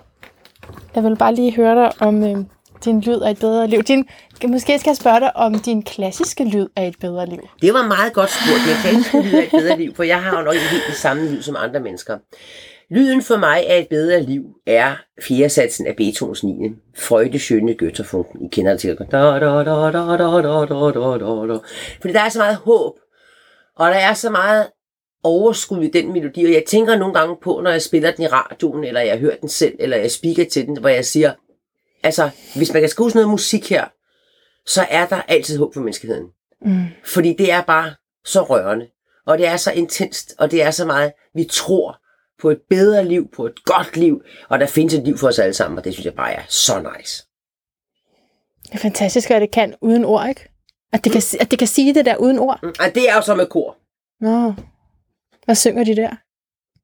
[0.95, 2.37] Jeg vil bare lige høre dig om øh,
[2.85, 3.83] din lyd af et bedre liv.
[3.83, 4.07] Din,
[4.47, 7.49] måske skal jeg spørge dig om din klassiske lyd af et bedre liv.
[7.61, 8.61] Det var meget godt spurgt.
[8.67, 10.95] Min kan lyd af et bedre liv, for jeg har jo nok ikke helt det
[10.95, 12.17] samme lyd som andre mennesker.
[12.89, 16.53] Lyden for mig af et bedre liv er fjerdesatsen af Beethovens 9.
[16.97, 18.45] Freude skønne Götterfunken.
[18.45, 19.11] I kender det sikkert.
[19.11, 21.59] Da, da, da, da, da, da, da, da, da, da.
[22.01, 22.93] Fordi der er så meget håb,
[23.75, 24.67] og der er så meget
[25.24, 28.28] overskud i den melodi, og jeg tænker nogle gange på, når jeg spiller den i
[28.28, 31.34] radioen, eller jeg hører den selv, eller jeg speaker til den, hvor jeg siger,
[32.03, 33.86] altså, hvis man kan skrive sådan noget musik her,
[34.65, 36.26] så er der altid håb for menneskeheden.
[36.61, 36.86] Mm.
[37.05, 37.93] Fordi det er bare
[38.26, 38.88] så rørende,
[39.26, 41.99] og det er så intenst, og det er så meget, vi tror
[42.41, 45.39] på et bedre liv, på et godt liv, og der findes et liv for os
[45.39, 47.24] alle sammen, og det synes jeg bare er så nice.
[48.63, 50.49] Det er fantastisk, hvad det kan uden ord, ikke?
[50.93, 52.59] At det, kan, at det kan sige det der uden ord.
[52.63, 53.78] Mm, Og det er jo så med kor.
[54.21, 54.53] Nå.
[55.45, 56.09] Hvad synger de der?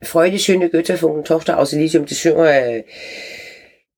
[0.03, 2.83] Freude schöne Götterfunken, Tochter aus Elysium, det synger af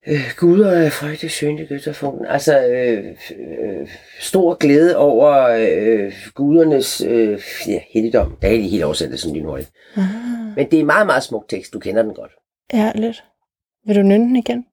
[0.07, 2.25] øh, Gud og Freude schöne Götterfunken.
[2.27, 3.87] Altså øh, øh,
[4.19, 8.37] stor glæde over øh, gudernes øh, ja, helligdom.
[8.41, 9.71] Der er ikke helt oversat det sådan lige hurtigt.
[9.95, 10.03] Ah.
[10.55, 11.73] Men det er en meget, meget smuk tekst.
[11.73, 12.31] Du kender den godt.
[12.73, 13.23] Ja, lidt.
[13.85, 14.65] Vil du nynne den igen?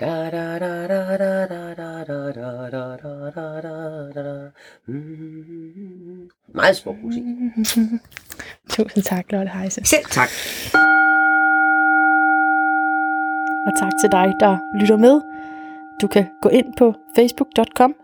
[0.00, 4.50] Da da da da da da da da da da da da da da da.
[4.86, 6.30] Mm.
[6.54, 7.22] Meget smuk musik.
[8.70, 9.80] Tusind tak, Lotte Heise.
[9.84, 10.28] Selv tak.
[13.66, 15.20] Og tak til dig, der lytter med.
[16.02, 17.94] Du kan gå ind på facebook.com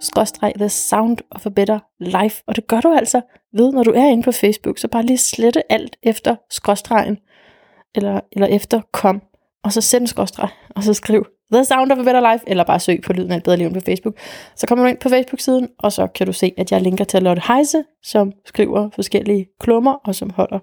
[0.59, 2.43] The Sound of a Better Life.
[2.47, 3.21] Og det gør du altså
[3.53, 4.79] ved, når du er inde på Facebook.
[4.79, 7.19] Så bare lige slette alt efter skråstregen.
[7.95, 9.23] Eller, eller efter kom.
[9.65, 10.49] Og så send en skråstreg.
[10.77, 12.45] Og så skriv The Sound of a Better Life.
[12.47, 14.15] Eller bare søg på Lyden af et bedre liv på Facebook.
[14.57, 15.69] Så kommer du ind på Facebook-siden.
[15.79, 17.85] Og så kan du se, at jeg linker til Lotte Heise.
[18.03, 19.95] Som skriver forskellige klummer.
[20.05, 20.59] Og som holder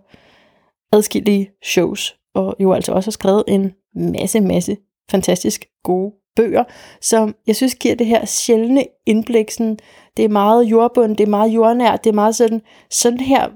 [0.92, 2.16] adskillige shows.
[2.36, 4.78] Og jo altså også har skrevet en masse, masse
[5.12, 6.64] fantastisk gode bøger,
[7.02, 9.52] som jeg synes giver det her sjældne indblik.
[9.52, 9.78] Sådan,
[10.18, 13.50] det er meget jordbund, det er meget jordnært, det er meget sådan, sådan her,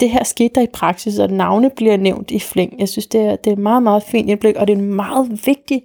[0.00, 2.80] det her skete der i praksis, og navne bliver nævnt i flæng.
[2.80, 4.94] Jeg synes, det er, det er et meget, meget fint indblik, og det er en
[4.94, 5.82] meget vigtig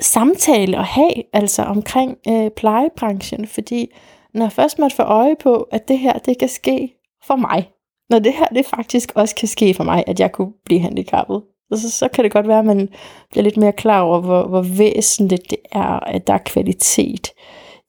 [0.00, 3.90] samtale at have, altså omkring øh, plejebranchen, fordi
[4.34, 6.94] når først man får øje på, at det her, det kan ske
[7.26, 7.70] for mig,
[8.10, 11.42] når det her, det faktisk også kan ske for mig, at jeg kunne blive handicappet,
[11.72, 12.88] så, så kan det godt være, at man
[13.30, 17.30] bliver lidt mere klar over, hvor, hvor væsentligt det er, at der er kvalitet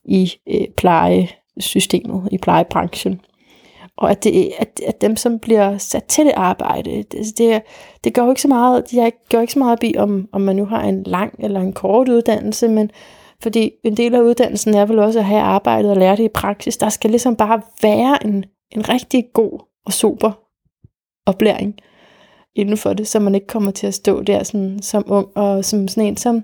[0.06, 3.22] i øh, plejesystemet, i plejebranchen.
[3.98, 7.62] Og at, det, at, at dem, som bliver sat til det arbejde, det, altså det,
[8.04, 10.42] det gør jo ikke så meget, de gør ikke så meget op i, om, om
[10.42, 12.92] man nu har en lang eller en kort uddannelse, men
[13.42, 16.30] fordi en del af uddannelsen er vel også at have arbejdet og lære det i
[16.34, 16.78] praksis.
[16.78, 20.32] Der skal ligesom bare være en, en rigtig god og super
[21.26, 21.76] oplæring
[22.56, 25.66] inden for det, så man ikke kommer til at stå der sådan, som ung og
[25.66, 26.44] som sådan en, som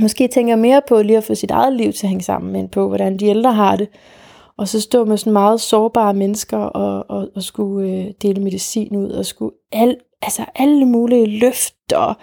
[0.00, 2.68] måske tænker mere på lige at få sit eget liv til at hænge sammen, end
[2.68, 3.88] på, hvordan de ældre har det.
[4.58, 8.96] Og så stå med sådan meget sårbare mennesker og, og, og skulle øh, dele medicin
[8.96, 12.14] ud, og skulle al, altså alle mulige løfter,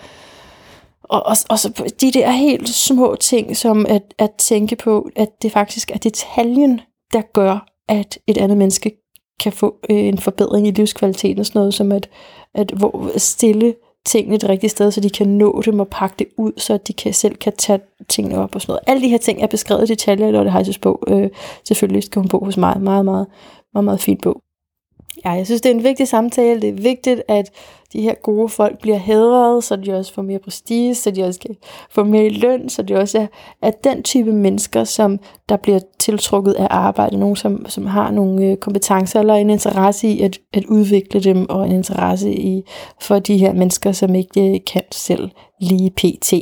[1.10, 5.30] og, og, og så de der helt små ting, som at, at tænke på, at
[5.42, 6.82] det faktisk er detaljen,
[7.14, 8.92] der gør, at et andet menneske
[9.40, 12.10] kan få øh, en forbedring i livskvaliteten og sådan noget, som at,
[12.54, 13.76] at hvor, stille
[14.06, 16.94] tingene det rigtige sted, så de kan nå dem og pakke det ud, så de
[16.94, 17.80] kan, selv kan tage
[18.10, 18.84] tingene op og sådan noget.
[18.88, 21.04] Alle de her ting er beskrevet i detaljer i Lotte Heises bog.
[21.08, 21.30] Øh,
[21.68, 22.82] selvfølgelig skal hun bo hos mig.
[22.82, 23.28] Meget, meget,
[23.74, 24.42] meget, meget fin bog.
[25.26, 26.62] Ja, jeg synes, det er en vigtig samtale.
[26.62, 27.52] Det er vigtigt, at
[27.94, 31.40] de her gode folk bliver hedret, så de også får mere prestige, så de også
[31.40, 31.56] kan
[31.92, 33.28] få mere løn, så de også er,
[33.62, 37.18] er den type mennesker, som der bliver tiltrukket af arbejde.
[37.18, 41.50] Nogen, som, som har nogle øh, kompetencer eller en interesse i at, at udvikle dem,
[41.50, 42.64] og en interesse i
[43.02, 45.30] for de her mennesker, som ikke øh, kan selv
[45.62, 46.34] lige pt.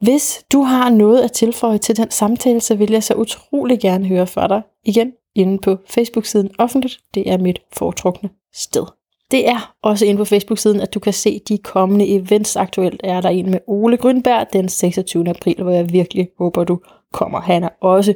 [0.00, 4.06] Hvis du har noget at tilføje til den samtale, så vil jeg så utrolig gerne
[4.06, 4.62] høre fra dig.
[4.84, 7.00] Igen, inde på Facebook-siden offentligt.
[7.14, 8.86] Det er mit foretrukne sted.
[9.30, 12.56] Det er også inde på Facebook-siden, at du kan se de kommende events.
[12.56, 15.28] Aktuelt er der en med Ole Grønberg den 26.
[15.28, 16.80] april, hvor jeg virkelig håber, du
[17.12, 17.40] kommer.
[17.40, 18.14] Han er også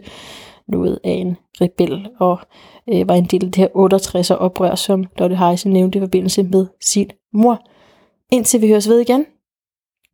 [0.68, 2.38] noget af en rebel og
[2.88, 6.42] øh, var en del af det her 68'er oprør, som Lotte Heise nævnte i forbindelse
[6.42, 7.62] med sin mor.
[8.32, 9.26] Indtil vi høres ved igen,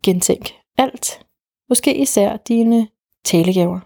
[0.05, 1.21] gentænk alt.
[1.69, 2.89] Måske især dine
[3.25, 3.81] talegaver.